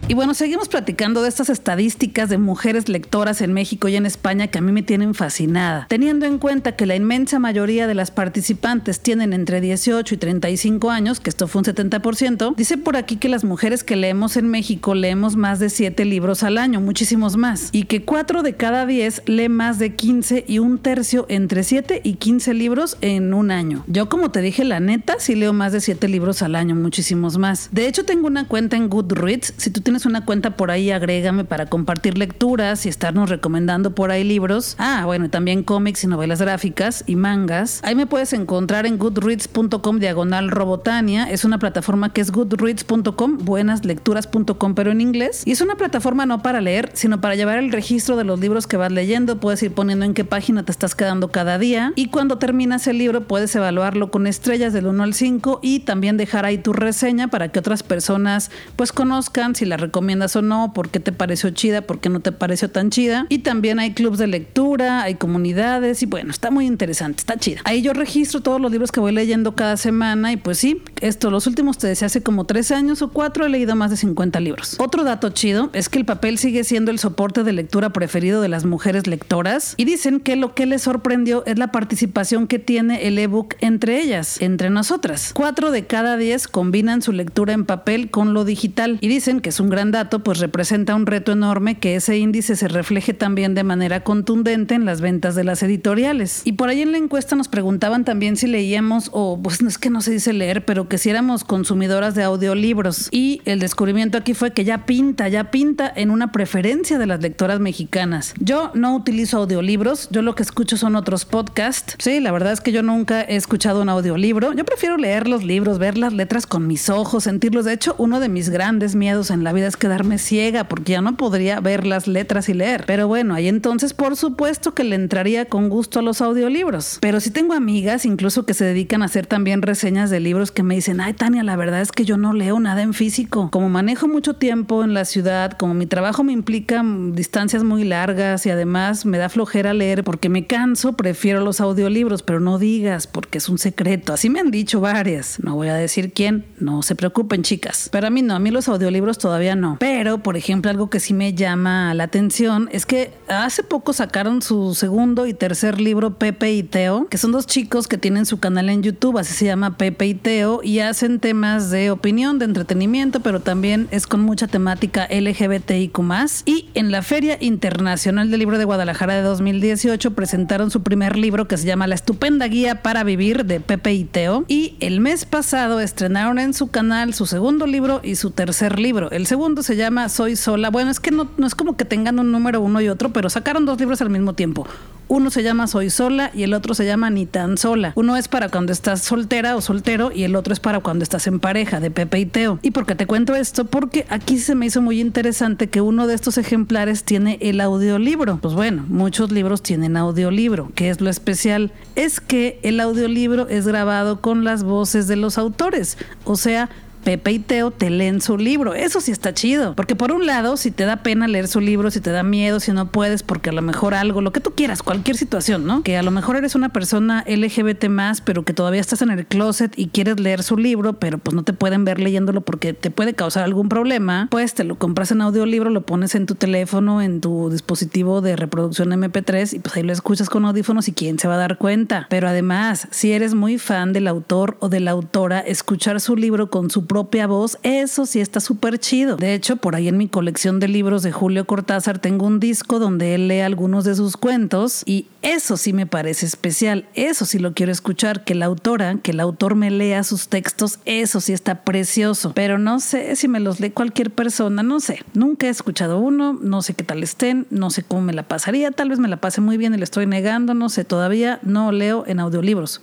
Y 0.08 0.14
bueno, 0.14 0.34
seguimos 0.34 0.68
platicando 0.68 1.20
de 1.20 1.28
estas 1.28 1.50
estadísticas 1.50 2.28
de 2.28 2.38
mujeres 2.38 2.88
lectoras 2.88 3.40
en 3.40 3.52
México 3.52 3.88
y 3.88 3.96
en 3.96 4.06
España 4.06 4.46
que 4.46 4.58
a 4.58 4.60
mí 4.60 4.70
me 4.70 4.84
tienen 4.84 5.14
fascinada. 5.14 5.86
Teniendo 5.88 6.26
en 6.26 6.38
cuenta 6.38 6.76
que 6.76 6.86
la 6.86 6.94
inmensa 6.94 7.40
mayoría 7.40 7.88
de 7.88 7.94
las 7.94 8.12
participantes 8.12 9.00
tienen 9.00 9.32
entre 9.32 9.60
18 9.60 10.14
y 10.14 10.16
35 10.16 10.92
años, 10.92 11.18
que 11.18 11.28
esto 11.28 11.48
fue 11.48 11.62
un 11.62 11.64
70%, 11.64 12.54
dice 12.54 12.78
por 12.78 12.96
aquí 12.96 13.16
que 13.16 13.28
las 13.28 13.42
mujeres 13.42 13.82
que 13.82 13.96
leemos 13.96 14.36
en 14.36 14.48
México 14.48 14.94
leemos 14.94 15.34
más 15.34 15.58
de 15.58 15.70
7 15.70 16.04
libros 16.04 16.44
al 16.44 16.58
año, 16.58 16.80
muchísimos 16.80 17.36
más, 17.36 17.70
y 17.72 17.86
que 17.86 18.04
4 18.04 18.44
de 18.44 18.54
cada 18.54 18.86
10 18.86 19.24
lee 19.26 19.48
más 19.48 19.80
de 19.80 19.96
15 19.96 20.44
y 20.46 20.60
un 20.60 20.78
tercio 20.78 21.26
entre 21.28 21.64
7 21.64 22.02
y 22.04 22.14
15 22.14 22.54
libros 22.54 22.96
en 23.00 23.34
un 23.34 23.50
año. 23.50 23.82
Yo 23.88 24.08
como 24.08 24.30
te 24.30 24.40
dije, 24.40 24.64
la 24.64 24.78
neta, 24.78 25.16
sí 25.18 25.34
leo 25.34 25.52
más 25.52 25.72
de 25.72 25.80
7 25.80 26.06
libros 26.06 26.42
al 26.42 26.54
año, 26.54 26.76
muchísimos 26.76 27.38
más. 27.38 27.70
De 27.72 27.88
hecho, 27.88 28.04
tengo 28.04 28.28
una 28.28 28.46
cuenta 28.46 28.76
en 28.76 28.88
Goodreads, 28.88 29.54
si 29.56 29.70
tú 29.70 29.80
tienes 29.80 29.95
una 30.04 30.24
cuenta 30.24 30.56
por 30.56 30.70
ahí, 30.70 30.90
agrégame 30.90 31.44
para 31.44 31.66
compartir 31.66 32.18
lecturas 32.18 32.84
y 32.84 32.88
estarnos 32.88 33.30
recomendando 33.30 33.94
por 33.94 34.10
ahí 34.10 34.24
libros. 34.24 34.74
Ah, 34.78 35.04
bueno, 35.06 35.30
también 35.30 35.62
cómics 35.62 36.04
y 36.04 36.08
novelas 36.08 36.42
gráficas 36.42 37.04
y 37.06 37.16
mangas. 37.16 37.80
Ahí 37.84 37.94
me 37.94 38.06
puedes 38.06 38.32
encontrar 38.32 38.84
en 38.84 38.98
goodreads.com 38.98 39.98
diagonal 39.98 40.50
robotania. 40.50 41.30
Es 41.30 41.44
una 41.44 41.58
plataforma 41.58 42.12
que 42.12 42.20
es 42.20 42.32
goodreads.com, 42.32 43.38
buenaslecturas.com, 43.38 44.74
pero 44.74 44.90
en 44.90 45.00
inglés. 45.00 45.42
Y 45.46 45.52
es 45.52 45.60
una 45.60 45.76
plataforma 45.76 46.26
no 46.26 46.42
para 46.42 46.60
leer, 46.60 46.90
sino 46.94 47.20
para 47.20 47.36
llevar 47.36 47.58
el 47.58 47.72
registro 47.72 48.16
de 48.16 48.24
los 48.24 48.40
libros 48.40 48.66
que 48.66 48.76
vas 48.76 48.92
leyendo. 48.92 49.38
Puedes 49.38 49.62
ir 49.62 49.72
poniendo 49.72 50.04
en 50.04 50.12
qué 50.12 50.24
página 50.24 50.64
te 50.64 50.72
estás 50.72 50.94
quedando 50.94 51.30
cada 51.30 51.58
día. 51.58 51.92
Y 51.94 52.08
cuando 52.08 52.38
terminas 52.38 52.86
el 52.88 52.98
libro, 52.98 53.22
puedes 53.22 53.54
evaluarlo 53.54 54.10
con 54.10 54.26
estrellas 54.26 54.72
del 54.72 54.86
1 54.86 55.02
al 55.02 55.14
5 55.14 55.60
y 55.62 55.80
también 55.80 56.16
dejar 56.16 56.44
ahí 56.44 56.58
tu 56.58 56.72
reseña 56.72 57.28
para 57.28 57.48
que 57.48 57.58
otras 57.58 57.82
personas 57.82 58.50
pues 58.76 58.92
conozcan 58.92 59.54
si 59.54 59.64
la 59.64 59.76
recomiendas 59.86 60.36
o 60.36 60.42
no, 60.42 60.72
por 60.74 60.90
qué 60.90 61.00
te 61.00 61.12
pareció 61.12 61.50
chida, 61.50 61.82
por 61.82 62.00
qué 62.00 62.08
no 62.08 62.20
te 62.20 62.32
pareció 62.32 62.70
tan 62.70 62.90
chida. 62.90 63.26
Y 63.28 63.38
también 63.38 63.78
hay 63.78 63.94
clubs 63.94 64.18
de 64.18 64.26
lectura, 64.26 65.02
hay 65.02 65.14
comunidades 65.14 66.02
y 66.02 66.06
bueno, 66.06 66.30
está 66.30 66.50
muy 66.50 66.66
interesante, 66.66 67.20
está 67.20 67.36
chida. 67.36 67.60
Ahí 67.64 67.82
yo 67.82 67.92
registro 67.92 68.40
todos 68.40 68.60
los 68.60 68.70
libros 68.70 68.92
que 68.92 69.00
voy 69.00 69.12
leyendo 69.12 69.54
cada 69.54 69.76
semana 69.76 70.32
y 70.32 70.36
pues 70.36 70.58
sí, 70.58 70.82
esto, 71.00 71.30
los 71.30 71.46
últimos 71.46 71.78
te 71.78 71.86
decía 71.86 72.06
hace 72.06 72.22
como 72.22 72.44
tres 72.44 72.70
años 72.70 73.02
o 73.02 73.08
cuatro 73.08 73.46
he 73.46 73.48
leído 73.48 73.74
más 73.76 73.90
de 73.90 73.96
50 73.96 74.40
libros. 74.40 74.76
Otro 74.78 75.04
dato 75.04 75.30
chido 75.30 75.70
es 75.72 75.88
que 75.88 75.98
el 75.98 76.04
papel 76.04 76.38
sigue 76.38 76.64
siendo 76.64 76.90
el 76.90 76.98
soporte 76.98 77.44
de 77.44 77.52
lectura 77.52 77.90
preferido 77.90 78.40
de 78.40 78.48
las 78.48 78.64
mujeres 78.64 79.06
lectoras 79.06 79.74
y 79.76 79.84
dicen 79.84 80.20
que 80.20 80.36
lo 80.36 80.54
que 80.54 80.66
les 80.66 80.82
sorprendió 80.82 81.44
es 81.46 81.58
la 81.58 81.72
participación 81.72 82.46
que 82.46 82.58
tiene 82.58 83.06
el 83.06 83.18
ebook 83.18 83.54
entre 83.60 84.00
ellas, 84.00 84.40
entre 84.40 84.70
nosotras. 84.70 85.32
Cuatro 85.34 85.70
de 85.70 85.86
cada 85.86 86.16
diez 86.16 86.48
combinan 86.48 87.02
su 87.02 87.12
lectura 87.12 87.52
en 87.52 87.64
papel 87.64 88.10
con 88.10 88.34
lo 88.34 88.44
digital 88.44 88.98
y 89.00 89.08
dicen 89.08 89.40
que 89.40 89.50
es 89.50 89.60
un 89.60 89.68
gran 89.76 89.90
dato, 89.90 90.20
pues 90.20 90.38
representa 90.38 90.94
un 90.94 91.04
reto 91.04 91.32
enorme 91.32 91.78
que 91.78 91.96
ese 91.96 92.16
índice 92.16 92.56
se 92.56 92.66
refleje 92.66 93.12
también 93.12 93.54
de 93.54 93.62
manera 93.62 94.02
contundente 94.02 94.74
en 94.74 94.86
las 94.86 95.02
ventas 95.02 95.34
de 95.34 95.44
las 95.44 95.62
editoriales. 95.62 96.40
Y 96.44 96.52
por 96.52 96.70
ahí 96.70 96.80
en 96.80 96.92
la 96.92 96.98
encuesta 96.98 97.36
nos 97.36 97.48
preguntaban 97.48 98.06
también 98.06 98.38
si 98.38 98.46
leíamos, 98.46 99.10
o 99.12 99.38
pues 99.42 99.60
no 99.60 99.68
es 99.68 99.76
que 99.76 99.90
no 99.90 100.00
se 100.00 100.12
dice 100.12 100.32
leer, 100.32 100.64
pero 100.64 100.88
que 100.88 100.96
si 100.96 101.10
éramos 101.10 101.44
consumidoras 101.44 102.14
de 102.14 102.22
audiolibros. 102.22 103.08
Y 103.10 103.42
el 103.44 103.58
descubrimiento 103.58 104.16
aquí 104.16 104.32
fue 104.32 104.52
que 104.52 104.64
ya 104.64 104.86
pinta, 104.86 105.28
ya 105.28 105.50
pinta 105.50 105.92
en 105.94 106.10
una 106.10 106.32
preferencia 106.32 106.98
de 106.98 107.04
las 107.04 107.20
lectoras 107.20 107.60
mexicanas. 107.60 108.32
Yo 108.40 108.70
no 108.72 108.96
utilizo 108.96 109.36
audiolibros, 109.36 110.08
yo 110.10 110.22
lo 110.22 110.34
que 110.34 110.42
escucho 110.42 110.78
son 110.78 110.96
otros 110.96 111.26
podcasts. 111.26 111.96
Sí, 111.98 112.20
la 112.20 112.32
verdad 112.32 112.54
es 112.54 112.62
que 112.62 112.72
yo 112.72 112.82
nunca 112.82 113.20
he 113.20 113.36
escuchado 113.36 113.82
un 113.82 113.90
audiolibro. 113.90 114.54
Yo 114.54 114.64
prefiero 114.64 114.96
leer 114.96 115.28
los 115.28 115.44
libros, 115.44 115.78
ver 115.78 115.98
las 115.98 116.14
letras 116.14 116.46
con 116.46 116.66
mis 116.66 116.88
ojos, 116.88 117.24
sentirlos. 117.24 117.66
De 117.66 117.74
hecho, 117.74 117.94
uno 117.98 118.20
de 118.20 118.30
mis 118.30 118.48
grandes 118.48 118.94
miedos 118.94 119.30
en 119.30 119.44
la 119.44 119.52
vida 119.52 119.65
es 119.66 119.76
quedarme 119.76 120.18
ciega 120.18 120.64
porque 120.64 120.92
ya 120.92 121.00
no 121.00 121.16
podría 121.16 121.60
ver 121.60 121.86
las 121.86 122.06
letras 122.06 122.48
y 122.48 122.54
leer. 122.54 122.84
Pero 122.86 123.08
bueno, 123.08 123.34
ahí 123.34 123.48
entonces 123.48 123.94
por 123.94 124.16
supuesto 124.16 124.74
que 124.74 124.84
le 124.84 124.96
entraría 124.96 125.46
con 125.46 125.68
gusto 125.68 126.00
a 126.00 126.02
los 126.02 126.20
audiolibros. 126.20 126.98
Pero 127.00 127.20
sí 127.20 127.30
tengo 127.30 127.54
amigas 127.54 128.04
incluso 128.04 128.46
que 128.46 128.54
se 128.54 128.64
dedican 128.64 129.02
a 129.02 129.06
hacer 129.06 129.26
también 129.26 129.62
reseñas 129.62 130.10
de 130.10 130.20
libros 130.20 130.50
que 130.50 130.62
me 130.62 130.74
dicen, 130.74 131.00
ay 131.00 131.14
Tania, 131.14 131.42
la 131.42 131.56
verdad 131.56 131.80
es 131.80 131.92
que 131.92 132.04
yo 132.04 132.16
no 132.16 132.32
leo 132.32 132.60
nada 132.60 132.82
en 132.82 132.94
físico. 132.94 133.50
Como 133.50 133.68
manejo 133.68 134.08
mucho 134.08 134.34
tiempo 134.34 134.84
en 134.84 134.94
la 134.94 135.04
ciudad, 135.04 135.52
como 135.52 135.74
mi 135.74 135.86
trabajo 135.86 136.24
me 136.24 136.32
implica 136.32 136.84
distancias 137.12 137.64
muy 137.64 137.84
largas 137.84 138.46
y 138.46 138.50
además 138.50 139.06
me 139.06 139.18
da 139.18 139.28
flojera 139.28 139.74
leer 139.74 140.04
porque 140.04 140.28
me 140.28 140.46
canso, 140.46 140.94
prefiero 140.94 141.40
los 141.40 141.60
audiolibros, 141.60 142.22
pero 142.22 142.40
no 142.40 142.58
digas 142.58 143.06
porque 143.06 143.38
es 143.38 143.48
un 143.48 143.58
secreto. 143.58 144.12
Así 144.12 144.30
me 144.30 144.40
han 144.40 144.50
dicho 144.50 144.80
varias. 144.80 145.38
No 145.40 145.54
voy 145.54 145.68
a 145.68 145.74
decir 145.74 146.12
quién, 146.12 146.44
no 146.58 146.82
se 146.82 146.94
preocupen 146.94 147.42
chicas. 147.42 147.88
Pero 147.90 148.06
a 148.06 148.10
mí 148.10 148.22
no, 148.22 148.34
a 148.34 148.38
mí 148.38 148.50
los 148.50 148.68
audiolibros 148.68 149.18
todavía 149.18 149.55
Pero, 149.78 150.18
por 150.18 150.36
ejemplo, 150.36 150.70
algo 150.70 150.90
que 150.90 151.00
sí 151.00 151.14
me 151.14 151.34
llama 151.34 151.94
la 151.94 152.04
atención 152.04 152.68
es 152.72 152.86
que 152.86 153.12
hace 153.28 153.62
poco 153.62 153.92
sacaron 153.92 154.42
su 154.42 154.74
segundo 154.74 155.26
y 155.26 155.34
tercer 155.34 155.80
libro, 155.80 156.14
Pepe 156.14 156.52
y 156.52 156.62
Teo, 156.62 157.06
que 157.08 157.18
son 157.18 157.32
dos 157.32 157.46
chicos 157.46 157.88
que 157.88 157.98
tienen 157.98 158.26
su 158.26 158.38
canal 158.38 158.68
en 158.68 158.82
YouTube, 158.82 159.18
así 159.18 159.34
se 159.34 159.46
llama 159.46 159.76
Pepe 159.76 160.06
y 160.06 160.14
Teo, 160.14 160.60
y 160.62 160.80
hacen 160.80 161.20
temas 161.20 161.70
de 161.70 161.90
opinión, 161.90 162.38
de 162.38 162.44
entretenimiento, 162.44 163.20
pero 163.20 163.40
también 163.40 163.88
es 163.90 164.06
con 164.06 164.20
mucha 164.20 164.46
temática 164.46 165.08
LGBTIQ. 165.10 165.96
Y 166.44 166.68
en 166.74 166.90
la 166.90 167.02
Feria 167.02 167.38
Internacional 167.40 168.30
del 168.30 168.40
Libro 168.40 168.58
de 168.58 168.64
Guadalajara 168.64 169.14
de 169.14 169.22
2018 169.22 170.14
presentaron 170.14 170.70
su 170.70 170.82
primer 170.82 171.16
libro 171.16 171.48
que 171.48 171.56
se 171.56 171.66
llama 171.66 171.86
La 171.86 171.94
estupenda 171.94 172.46
guía 172.48 172.82
para 172.82 173.04
vivir 173.04 173.44
de 173.46 173.60
Pepe 173.60 173.94
y 173.94 174.04
Teo. 174.04 174.44
Y 174.48 174.76
el 174.80 175.00
mes 175.00 175.24
pasado 175.24 175.80
estrenaron 175.80 176.38
en 176.38 176.54
su 176.54 176.68
canal 176.68 177.14
su 177.14 177.26
segundo 177.26 177.66
libro 177.66 178.00
y 178.02 178.16
su 178.16 178.30
tercer 178.30 178.78
libro. 178.78 179.10
El 179.10 179.26
se 179.62 179.76
llama 179.76 180.08
Soy 180.08 180.34
sola. 180.34 180.70
Bueno, 180.70 180.90
es 180.90 180.98
que 180.98 181.10
no, 181.10 181.28
no 181.36 181.46
es 181.46 181.54
como 181.54 181.76
que 181.76 181.84
tengan 181.84 182.18
un 182.18 182.32
número 182.32 182.60
uno 182.60 182.80
y 182.80 182.88
otro, 182.88 183.12
pero 183.12 183.30
sacaron 183.30 183.64
dos 183.64 183.78
libros 183.78 184.00
al 184.00 184.10
mismo 184.10 184.32
tiempo. 184.32 184.66
Uno 185.08 185.30
se 185.30 185.44
llama 185.44 185.68
Soy 185.68 185.88
sola 185.88 186.32
y 186.34 186.42
el 186.42 186.52
otro 186.52 186.74
se 186.74 186.84
llama 186.84 187.10
Ni 187.10 187.26
tan 187.26 187.58
sola. 187.58 187.92
Uno 187.94 188.16
es 188.16 188.26
para 188.26 188.48
cuando 188.48 188.72
estás 188.72 189.02
soltera 189.02 189.54
o 189.54 189.60
soltero 189.60 190.10
y 190.12 190.24
el 190.24 190.34
otro 190.34 190.52
es 190.52 190.58
para 190.58 190.80
cuando 190.80 191.04
estás 191.04 191.28
en 191.28 191.38
pareja, 191.38 191.78
de 191.78 191.92
Pepe 191.92 192.18
y 192.18 192.26
Teo. 192.26 192.58
¿Y 192.62 192.72
por 192.72 192.86
qué 192.86 192.96
te 192.96 193.06
cuento 193.06 193.36
esto? 193.36 193.66
Porque 193.66 194.04
aquí 194.08 194.38
se 194.38 194.56
me 194.56 194.66
hizo 194.66 194.82
muy 194.82 195.00
interesante 195.00 195.68
que 195.68 195.80
uno 195.80 196.08
de 196.08 196.14
estos 196.14 196.38
ejemplares 196.38 197.04
tiene 197.04 197.38
el 197.40 197.60
audiolibro. 197.60 198.38
Pues 198.38 198.54
bueno, 198.54 198.84
muchos 198.88 199.30
libros 199.30 199.62
tienen 199.62 199.96
audiolibro. 199.96 200.72
¿Qué 200.74 200.90
es 200.90 201.00
lo 201.00 201.08
especial? 201.08 201.70
Es 201.94 202.18
que 202.20 202.58
el 202.64 202.80
audiolibro 202.80 203.46
es 203.48 203.68
grabado 203.68 204.20
con 204.20 204.42
las 204.42 204.64
voces 204.64 205.06
de 205.06 205.14
los 205.14 205.38
autores. 205.38 205.98
O 206.24 206.34
sea, 206.34 206.68
Pepe 207.06 207.30
y 207.30 207.38
Teo 207.38 207.70
te 207.70 207.88
leen 207.88 208.20
su 208.20 208.36
libro. 208.36 208.74
Eso 208.74 209.00
sí 209.00 209.12
está 209.12 209.32
chido. 209.32 209.76
Porque 209.76 209.94
por 209.94 210.10
un 210.10 210.26
lado, 210.26 210.56
si 210.56 210.72
te 210.72 210.84
da 210.86 211.04
pena 211.04 211.28
leer 211.28 211.46
su 211.46 211.60
libro, 211.60 211.92
si 211.92 212.00
te 212.00 212.10
da 212.10 212.24
miedo, 212.24 212.58
si 212.58 212.72
no 212.72 212.90
puedes, 212.90 213.22
porque 213.22 213.50
a 213.50 213.52
lo 213.52 213.62
mejor 213.62 213.94
algo, 213.94 214.22
lo 214.22 214.32
que 214.32 214.40
tú 214.40 214.54
quieras, 214.56 214.82
cualquier 214.82 215.16
situación, 215.16 215.66
¿no? 215.66 215.84
Que 215.84 215.96
a 215.96 216.02
lo 216.02 216.10
mejor 216.10 216.34
eres 216.34 216.56
una 216.56 216.70
persona 216.70 217.24
LGBT 217.28 217.84
más, 217.86 218.20
pero 218.22 218.44
que 218.44 218.54
todavía 218.54 218.80
estás 218.80 219.02
en 219.02 219.10
el 219.10 219.24
closet 219.24 219.72
y 219.78 219.86
quieres 219.86 220.18
leer 220.18 220.42
su 220.42 220.56
libro, 220.56 220.94
pero 220.94 221.18
pues 221.18 221.32
no 221.32 221.44
te 221.44 221.52
pueden 221.52 221.84
ver 221.84 222.00
leyéndolo 222.00 222.40
porque 222.40 222.72
te 222.72 222.90
puede 222.90 223.14
causar 223.14 223.44
algún 223.44 223.68
problema, 223.68 224.26
pues 224.28 224.54
te 224.54 224.64
lo 224.64 224.74
compras 224.74 225.12
en 225.12 225.20
audiolibro, 225.20 225.70
lo 225.70 225.82
pones 225.82 226.16
en 226.16 226.26
tu 226.26 226.34
teléfono, 226.34 227.02
en 227.02 227.20
tu 227.20 227.50
dispositivo 227.50 228.20
de 228.20 228.34
reproducción 228.34 228.90
MP3 228.90 229.52
y 229.52 229.58
pues 229.60 229.76
ahí 229.76 229.84
lo 229.84 229.92
escuchas 229.92 230.28
con 230.28 230.44
audífonos 230.44 230.88
y 230.88 230.92
quién 230.92 231.20
se 231.20 231.28
va 231.28 231.34
a 231.34 231.38
dar 231.38 231.56
cuenta. 231.56 232.08
Pero 232.10 232.26
además, 232.26 232.88
si 232.90 233.12
eres 233.12 233.34
muy 233.34 233.58
fan 233.58 233.92
del 233.92 234.08
autor 234.08 234.56
o 234.58 234.68
de 234.68 234.80
la 234.80 234.90
autora, 234.90 235.38
escuchar 235.38 236.00
su 236.00 236.16
libro 236.16 236.50
con 236.50 236.68
su 236.68 236.84
propia 236.96 237.26
voz, 237.26 237.58
eso 237.62 238.06
sí 238.06 238.22
está 238.22 238.40
súper 238.40 238.78
chido. 238.78 239.16
De 239.16 239.34
hecho, 239.34 239.56
por 239.56 239.76
ahí 239.76 239.86
en 239.86 239.98
mi 239.98 240.08
colección 240.08 240.60
de 240.60 240.66
libros 240.66 241.02
de 241.02 241.12
Julio 241.12 241.46
Cortázar 241.46 241.98
tengo 241.98 242.24
un 242.24 242.40
disco 242.40 242.78
donde 242.78 243.14
él 243.14 243.28
lee 243.28 243.40
algunos 243.40 243.84
de 243.84 243.94
sus 243.94 244.16
cuentos 244.16 244.82
y 244.86 245.04
eso 245.20 245.58
sí 245.58 245.74
me 245.74 245.86
parece 245.86 246.24
especial, 246.24 246.88
eso 246.94 247.26
sí 247.26 247.38
lo 247.38 247.52
quiero 247.52 247.70
escuchar, 247.70 248.24
que 248.24 248.34
la 248.34 248.46
autora, 248.46 248.96
que 249.02 249.10
el 249.10 249.20
autor 249.20 249.56
me 249.56 249.70
lea 249.70 250.04
sus 250.04 250.28
textos, 250.28 250.78
eso 250.86 251.20
sí 251.20 251.34
está 251.34 251.64
precioso, 251.64 252.32
pero 252.34 252.56
no 252.56 252.80
sé 252.80 253.14
si 253.16 253.28
me 253.28 253.40
los 253.40 253.60
lee 253.60 253.72
cualquier 253.72 254.10
persona, 254.10 254.62
no 254.62 254.80
sé, 254.80 255.00
nunca 255.12 255.48
he 255.48 255.50
escuchado 255.50 255.98
uno, 255.98 256.32
no 256.40 256.62
sé 256.62 256.72
qué 256.72 256.82
tal 256.82 257.02
estén, 257.02 257.46
no 257.50 257.68
sé 257.68 257.82
cómo 257.82 258.00
me 258.00 258.14
la 258.14 258.22
pasaría, 258.22 258.70
tal 258.70 258.88
vez 258.88 258.98
me 258.98 259.08
la 259.08 259.18
pase 259.18 259.42
muy 259.42 259.58
bien 259.58 259.74
y 259.74 259.76
le 259.76 259.84
estoy 259.84 260.06
negando, 260.06 260.54
no 260.54 260.70
sé, 260.70 260.84
todavía 260.84 261.40
no 261.42 261.72
leo 261.72 262.04
en 262.06 262.20
audiolibros 262.20 262.80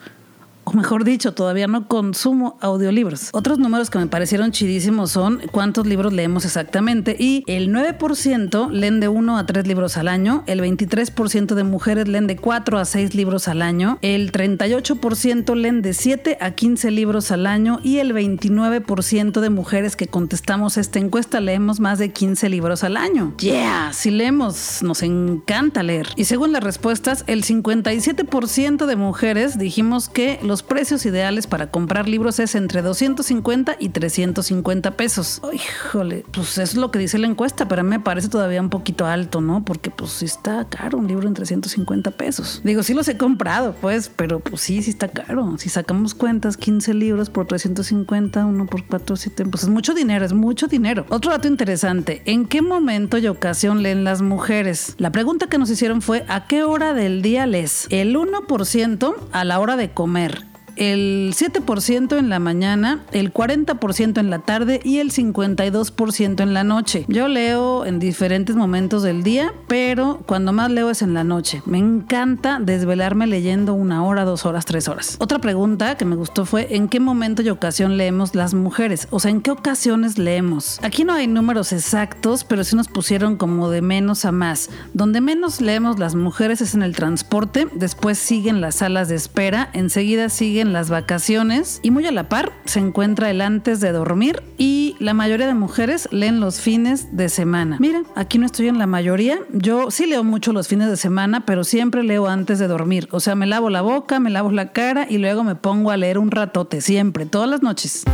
o 0.64 0.74
mejor 0.74 1.04
dicho, 1.04 1.34
todavía 1.34 1.68
no 1.68 1.88
consumo 1.88 2.58
audiolibros. 2.62 3.30
Otros 3.34 3.60
números 3.60 3.90
que 3.90 4.00
me 4.00 4.08
parecieron 4.08 4.52
chidísimos 4.52 5.12
son 5.12 5.42
cuántos 5.52 5.86
libros 5.88 6.14
leemos 6.14 6.46
exactamente 6.46 7.16
y 7.20 7.44
el 7.48 7.74
9% 7.74 8.70
leen 8.72 9.00
de 9.00 9.08
1 9.08 9.38
a 9.38 9.46
3 9.46 9.68
libros 9.68 9.98
al 9.98 10.08
año, 10.08 10.44
el 10.48 10.62
23% 10.62 11.56
de 11.56 11.64
mujeres 11.64 12.08
leen 12.08 12.28
de 12.28 12.36
4 12.38 12.78
a 12.78 12.86
6 12.86 13.16
libros 13.16 13.48
al 13.48 13.62
año, 13.62 13.98
el 14.02 14.32
38% 14.32 15.56
leen 15.56 15.82
de 15.82 15.94
7 15.94 16.38
a 16.40 16.52
15 16.52 16.92
libros 16.92 17.32
al 17.32 17.46
año 17.46 17.80
y 17.84 17.98
el 17.98 18.14
29% 18.14 19.40
de 19.40 19.50
mujeres 19.50 19.96
que 19.96 20.08
contestamos 20.08 20.78
esta 20.78 21.00
encuesta 21.00 21.40
leemos 21.40 21.80
más 21.80 22.00
de 22.00 22.12
15 22.12 22.50
libros 22.50 22.84
al 22.84 22.98
año. 22.98 23.36
Yeah, 23.38 23.92
si 23.94 24.12
leemos, 24.12 24.82
nos 24.84 25.04
encanta 25.04 25.84
leer. 25.84 26.08
Y 26.16 26.26
según 26.26 26.52
las 26.52 26.64
respuestas, 26.64 27.24
el 27.28 27.44
57% 27.44 28.86
de 28.86 28.96
mujeres 28.96 29.58
dijimos 29.58 30.10
que 30.10 30.40
los 30.44 30.53
precios 30.62 31.06
ideales 31.06 31.48
para 31.48 31.72
comprar 31.72 32.08
libros 32.08 32.40
es 32.40 32.54
entre 32.54 32.82
250 32.82 33.78
y 33.80 33.90
350 33.90 34.92
pesos. 34.92 35.42
híjole, 35.52 36.26
pues 36.32 36.58
es 36.58 36.76
lo 36.76 36.92
que 36.92 37.00
dice 37.00 37.18
la 37.18 37.28
encuesta, 37.28 37.68
pero 37.68 37.82
a 37.82 37.84
mí 37.84 37.90
me 37.90 38.00
parece 38.00 38.30
todavía 38.30 38.62
un 38.62 38.70
poquito 38.70 39.06
alto, 39.06 39.42
¿no? 39.42 39.64
Porque 39.66 39.90
pues 39.90 40.12
sí 40.12 40.26
está 40.26 40.66
caro 40.66 40.98
un 40.98 41.08
libro 41.08 41.28
en 41.28 41.34
350 41.34 42.12
pesos. 42.12 42.62
Digo, 42.64 42.84
sí 42.84 42.94
los 42.94 43.08
he 43.08 43.18
comprado, 43.18 43.76
pues, 43.80 44.12
pero 44.16 44.40
pues 44.40 44.62
sí, 44.62 44.84
sí 44.84 44.92
está 44.92 45.08
caro. 45.08 45.56
Si 45.58 45.70
sacamos 45.70 46.14
cuentas, 46.14 46.58
15 46.58 46.94
libros 46.94 47.30
por 47.30 47.48
350, 47.48 48.46
uno 48.46 48.66
por 48.66 48.86
4, 48.86 49.16
7, 49.16 49.46
pues 49.46 49.64
es 49.64 49.70
mucho 49.70 49.94
dinero, 49.94 50.26
es 50.26 50.34
mucho 50.34 50.68
dinero. 50.68 51.06
Otro 51.10 51.32
dato 51.32 51.48
interesante, 51.48 52.22
¿en 52.26 52.46
qué 52.46 52.62
momento 52.62 53.18
y 53.18 53.28
ocasión 53.28 53.82
leen 53.82 54.04
las 54.04 54.22
mujeres? 54.22 54.96
La 54.98 55.12
pregunta 55.12 55.48
que 55.48 55.58
nos 55.58 55.70
hicieron 55.70 56.02
fue, 56.02 56.26
¿a 56.28 56.48
qué 56.48 56.64
hora 56.64 56.94
del 56.94 57.22
día 57.22 57.46
les? 57.46 57.88
El 57.90 58.16
1% 58.16 59.16
a 59.32 59.44
la 59.46 59.60
hora 59.60 59.78
de 59.78 59.92
comer 59.92 60.43
el 60.76 61.34
7% 61.36 62.18
en 62.18 62.30
la 62.30 62.40
mañana, 62.40 63.04
el 63.12 63.34
40% 63.34 64.20
en 64.20 64.30
la 64.30 64.40
tarde 64.40 64.80
y 64.84 65.00
el 65.00 65.12
52% 65.12 66.42
en 66.42 66.54
la 66.54 66.64
noche. 66.64 67.06
Yo 67.08 67.28
leo 67.28 67.86
en 67.86 68.00
diferentes 68.00 68.56
momentos 68.56 69.04
del 69.04 69.24
día, 69.24 69.54
pero 69.68 70.22
cuando 70.26 70.54
más 70.54 70.72
leo 70.72 70.90
es 70.90 71.02
en 71.02 71.14
la 71.14 71.24
noche. 71.24 71.62
Me 71.66 71.78
encanta 71.78 72.60
desvelarme 72.60 73.28
leyendo 73.28 73.74
una 73.74 74.04
hora, 74.04 74.26
dos 74.26 74.46
horas, 74.46 74.66
tres 74.66 74.88
horas. 74.88 75.18
Otra 75.20 75.40
pregunta 75.40 75.98
que 75.98 76.06
me 76.06 76.16
gustó 76.16 76.46
fue 76.46 76.76
¿en 76.76 76.88
qué 76.88 77.00
momento 77.00 77.42
y 77.42 77.50
ocasión 77.50 77.98
leemos 77.98 78.36
las 78.36 78.54
mujeres? 78.54 79.08
O 79.12 79.20
sea, 79.20 79.32
¿en 79.32 79.42
qué 79.42 79.52
ocasiones 79.52 80.18
leemos? 80.18 80.80
Aquí 80.84 81.04
no 81.04 81.14
hay 81.14 81.28
números 81.28 81.74
exactos, 81.74 82.44
pero 82.44 82.64
sí 82.64 82.76
nos 82.76 82.88
pusieron 82.88 83.38
como 83.38 83.70
de 83.70 83.82
menos 83.82 84.26
a 84.26 84.32
más. 84.32 84.70
Donde 84.94 85.22
menos 85.22 85.62
leemos 85.62 86.00
las 86.00 86.16
mujeres 86.16 86.62
es 86.62 86.74
en 86.74 86.84
el 86.84 86.96
transporte, 86.96 87.68
después 87.74 88.18
siguen 88.18 88.62
las 88.62 88.76
salas 88.76 89.10
de 89.10 89.16
espera, 89.16 89.70
enseguida 89.74 90.30
siguen 90.30 90.63
las 90.72 90.90
vacaciones 90.90 91.80
y 91.84 91.92
muy 91.92 92.06
a 92.06 92.12
la 92.12 92.30
par 92.30 92.54
se 92.66 92.80
encuentra 92.80 93.30
el 93.30 93.42
antes 93.42 93.82
de 93.82 93.92
dormir 93.92 94.42
y 94.58 94.96
la 95.00 95.14
mayoría 95.14 95.48
de 95.48 95.54
mujeres 95.54 96.08
leen 96.12 96.40
los 96.40 96.62
fines 96.62 97.18
de 97.18 97.28
semana. 97.28 97.78
Mira, 97.80 98.04
aquí 98.16 98.38
no 98.38 98.46
estoy 98.46 98.68
en 98.70 98.78
la 98.78 98.88
mayoría. 98.88 99.40
Yo 99.52 99.92
sí 99.92 100.06
leo 100.06 100.24
mucho 100.24 100.54
los 100.54 100.68
fines 100.68 100.90
de 100.90 100.98
semana, 100.98 101.46
pero 101.46 101.64
siempre 101.64 102.04
leo 102.04 102.28
antes 102.28 102.60
de 102.60 102.68
dormir. 102.68 103.10
O 103.12 103.20
sea, 103.20 103.36
me 103.36 103.48
lavo 103.48 103.70
la 103.70 103.82
boca, 103.82 104.20
me 104.20 104.30
lavo 104.30 104.52
la 104.52 104.72
cara 104.72 105.08
y 105.10 105.18
luego 105.18 105.44
me 105.44 105.56
pongo 105.56 105.92
a 105.92 105.98
leer 105.98 106.18
un 106.18 106.32
ratote, 106.32 106.80
siempre, 106.80 107.26
todas 107.26 107.50
las 107.50 107.62
noches. 107.62 108.06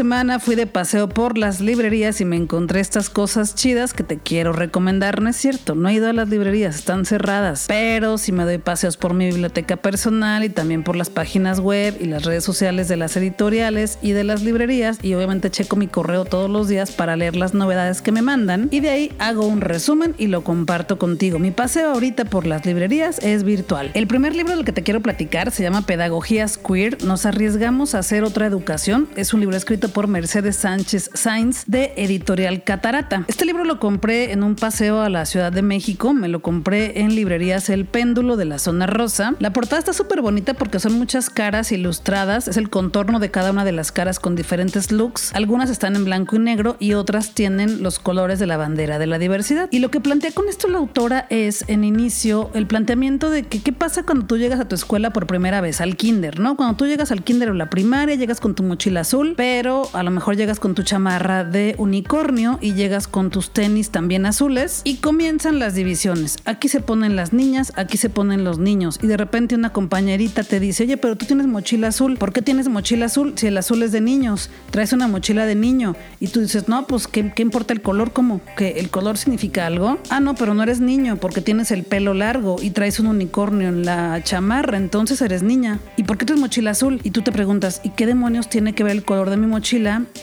Semana 0.00 0.38
fui 0.38 0.54
de 0.54 0.66
paseo 0.66 1.10
por 1.10 1.36
las 1.36 1.60
librerías 1.60 2.22
y 2.22 2.24
me 2.24 2.36
encontré 2.36 2.80
estas 2.80 3.10
cosas 3.10 3.54
chidas 3.54 3.92
que 3.92 4.02
te 4.02 4.16
quiero 4.16 4.54
recomendar, 4.54 5.20
¿no 5.20 5.28
es 5.28 5.36
cierto? 5.36 5.74
No 5.74 5.90
he 5.90 5.92
ido 5.92 6.08
a 6.08 6.14
las 6.14 6.30
librerías, 6.30 6.76
están 6.76 7.04
cerradas, 7.04 7.66
pero 7.68 8.16
si 8.16 8.32
me 8.32 8.44
doy 8.44 8.56
paseos 8.56 8.96
por 8.96 9.12
mi 9.12 9.26
biblioteca 9.26 9.76
personal 9.76 10.42
y 10.42 10.48
también 10.48 10.84
por 10.84 10.96
las 10.96 11.10
páginas 11.10 11.60
web 11.60 11.98
y 12.00 12.06
las 12.06 12.24
redes 12.24 12.44
sociales 12.44 12.88
de 12.88 12.96
las 12.96 13.14
editoriales 13.14 13.98
y 14.00 14.12
de 14.12 14.24
las 14.24 14.42
librerías 14.42 14.98
y 15.02 15.12
obviamente 15.12 15.50
checo 15.50 15.76
mi 15.76 15.86
correo 15.86 16.24
todos 16.24 16.48
los 16.48 16.66
días 16.66 16.92
para 16.92 17.14
leer 17.14 17.36
las 17.36 17.52
novedades 17.52 18.00
que 18.00 18.10
me 18.10 18.22
mandan 18.22 18.68
y 18.70 18.80
de 18.80 18.88
ahí 18.88 19.12
hago 19.18 19.46
un 19.46 19.60
resumen 19.60 20.14
y 20.16 20.28
lo 20.28 20.44
comparto 20.44 20.98
contigo. 20.98 21.38
Mi 21.38 21.50
paseo 21.50 21.92
ahorita 21.92 22.24
por 22.24 22.46
las 22.46 22.64
librerías 22.64 23.18
es 23.18 23.44
virtual. 23.44 23.90
El 23.92 24.06
primer 24.06 24.34
libro 24.34 24.56
del 24.56 24.64
que 24.64 24.72
te 24.72 24.82
quiero 24.82 25.02
platicar 25.02 25.50
se 25.50 25.62
llama 25.62 25.82
Pedagogías 25.82 26.56
Queer. 26.56 27.04
Nos 27.04 27.26
arriesgamos 27.26 27.94
a 27.94 27.98
hacer 27.98 28.24
otra 28.24 28.46
educación. 28.46 29.06
Es 29.14 29.34
un 29.34 29.40
libro 29.40 29.58
escrito 29.58 29.89
por 29.90 30.08
Mercedes 30.08 30.56
Sánchez 30.56 31.10
Sainz 31.14 31.64
de 31.66 31.92
Editorial 31.96 32.64
Catarata. 32.64 33.24
Este 33.28 33.44
libro 33.44 33.64
lo 33.64 33.78
compré 33.78 34.32
en 34.32 34.42
un 34.42 34.56
paseo 34.56 35.00
a 35.00 35.08
la 35.08 35.26
Ciudad 35.26 35.52
de 35.52 35.62
México, 35.62 36.12
me 36.14 36.28
lo 36.28 36.40
compré 36.40 37.00
en 37.00 37.14
librerías 37.14 37.68
El 37.68 37.84
Péndulo 37.84 38.36
de 38.36 38.44
la 38.44 38.58
Zona 38.58 38.86
Rosa. 38.86 39.34
La 39.38 39.52
portada 39.52 39.78
está 39.78 39.92
súper 39.92 40.22
bonita 40.22 40.54
porque 40.54 40.80
son 40.80 40.94
muchas 40.94 41.30
caras 41.30 41.72
ilustradas, 41.72 42.48
es 42.48 42.56
el 42.56 42.70
contorno 42.70 43.18
de 43.18 43.30
cada 43.30 43.50
una 43.50 43.64
de 43.64 43.72
las 43.72 43.92
caras 43.92 44.18
con 44.18 44.36
diferentes 44.36 44.92
looks. 44.92 45.34
Algunas 45.34 45.70
están 45.70 45.96
en 45.96 46.04
blanco 46.04 46.36
y 46.36 46.38
negro 46.38 46.76
y 46.78 46.94
otras 46.94 47.34
tienen 47.34 47.82
los 47.82 47.98
colores 47.98 48.38
de 48.38 48.46
la 48.46 48.56
bandera 48.56 48.98
de 48.98 49.06
la 49.06 49.18
diversidad. 49.18 49.68
Y 49.70 49.80
lo 49.80 49.90
que 49.90 50.00
plantea 50.00 50.32
con 50.32 50.48
esto 50.48 50.68
la 50.68 50.78
autora 50.78 51.26
es 51.30 51.64
en 51.68 51.84
inicio 51.84 52.50
el 52.54 52.66
planteamiento 52.66 53.30
de 53.30 53.44
que 53.44 53.62
qué 53.62 53.72
pasa 53.72 54.02
cuando 54.02 54.26
tú 54.26 54.38
llegas 54.38 54.60
a 54.60 54.68
tu 54.68 54.74
escuela 54.74 55.12
por 55.12 55.26
primera 55.26 55.60
vez, 55.60 55.80
al 55.80 55.96
kinder, 55.96 56.38
¿no? 56.38 56.56
Cuando 56.56 56.76
tú 56.76 56.86
llegas 56.86 57.12
al 57.12 57.22
kinder 57.22 57.50
o 57.50 57.54
la 57.54 57.70
primaria, 57.70 58.14
llegas 58.14 58.40
con 58.40 58.54
tu 58.54 58.62
mochila 58.62 59.00
azul, 59.00 59.34
pero 59.36 59.79
a 59.92 60.02
lo 60.02 60.10
mejor 60.10 60.36
llegas 60.36 60.60
con 60.60 60.74
tu 60.74 60.82
chamarra 60.82 61.44
de 61.44 61.74
unicornio 61.78 62.58
y 62.60 62.74
llegas 62.74 63.08
con 63.08 63.30
tus 63.30 63.50
tenis 63.50 63.90
también 63.90 64.26
azules 64.26 64.82
y 64.84 64.96
comienzan 64.96 65.58
las 65.58 65.74
divisiones. 65.74 66.38
Aquí 66.44 66.68
se 66.68 66.80
ponen 66.80 67.16
las 67.16 67.32
niñas, 67.32 67.72
aquí 67.76 67.96
se 67.96 68.10
ponen 68.10 68.44
los 68.44 68.58
niños 68.58 68.98
y 69.02 69.06
de 69.06 69.16
repente 69.16 69.54
una 69.54 69.72
compañerita 69.72 70.44
te 70.44 70.60
dice, 70.60 70.84
oye, 70.84 70.96
pero 70.96 71.16
tú 71.16 71.26
tienes 71.26 71.46
mochila 71.46 71.88
azul, 71.88 72.16
¿por 72.16 72.32
qué 72.32 72.42
tienes 72.42 72.68
mochila 72.68 73.06
azul 73.06 73.34
si 73.36 73.46
el 73.46 73.56
azul 73.56 73.82
es 73.82 73.92
de 73.92 74.00
niños? 74.00 74.50
Traes 74.70 74.92
una 74.92 75.08
mochila 75.08 75.46
de 75.46 75.54
niño 75.54 75.96
y 76.18 76.28
tú 76.28 76.40
dices, 76.40 76.68
no, 76.68 76.86
pues 76.86 77.06
¿qué, 77.06 77.32
qué 77.34 77.42
importa 77.42 77.72
el 77.72 77.82
color? 77.82 78.12
¿Cómo? 78.12 78.40
¿Que 78.56 78.80
el 78.80 78.90
color 78.90 79.16
significa 79.16 79.66
algo? 79.66 79.98
Ah, 80.10 80.20
no, 80.20 80.34
pero 80.34 80.54
no 80.54 80.62
eres 80.62 80.80
niño 80.80 81.16
porque 81.16 81.40
tienes 81.40 81.70
el 81.70 81.84
pelo 81.84 82.14
largo 82.14 82.56
y 82.60 82.70
traes 82.70 83.00
un 83.00 83.06
unicornio 83.06 83.68
en 83.68 83.84
la 83.84 84.22
chamarra, 84.22 84.76
entonces 84.76 85.20
eres 85.22 85.42
niña. 85.42 85.80
¿Y 85.96 86.04
por 86.04 86.18
qué 86.18 86.24
tienes 86.24 86.40
mochila 86.40 86.72
azul? 86.72 87.00
Y 87.02 87.10
tú 87.10 87.22
te 87.22 87.32
preguntas, 87.32 87.80
¿y 87.84 87.90
qué 87.90 88.06
demonios 88.06 88.48
tiene 88.48 88.74
que 88.74 88.84
ver 88.84 88.92
el 88.92 89.04
color 89.04 89.30
de 89.30 89.36
mi 89.36 89.46
mochila 89.46 89.69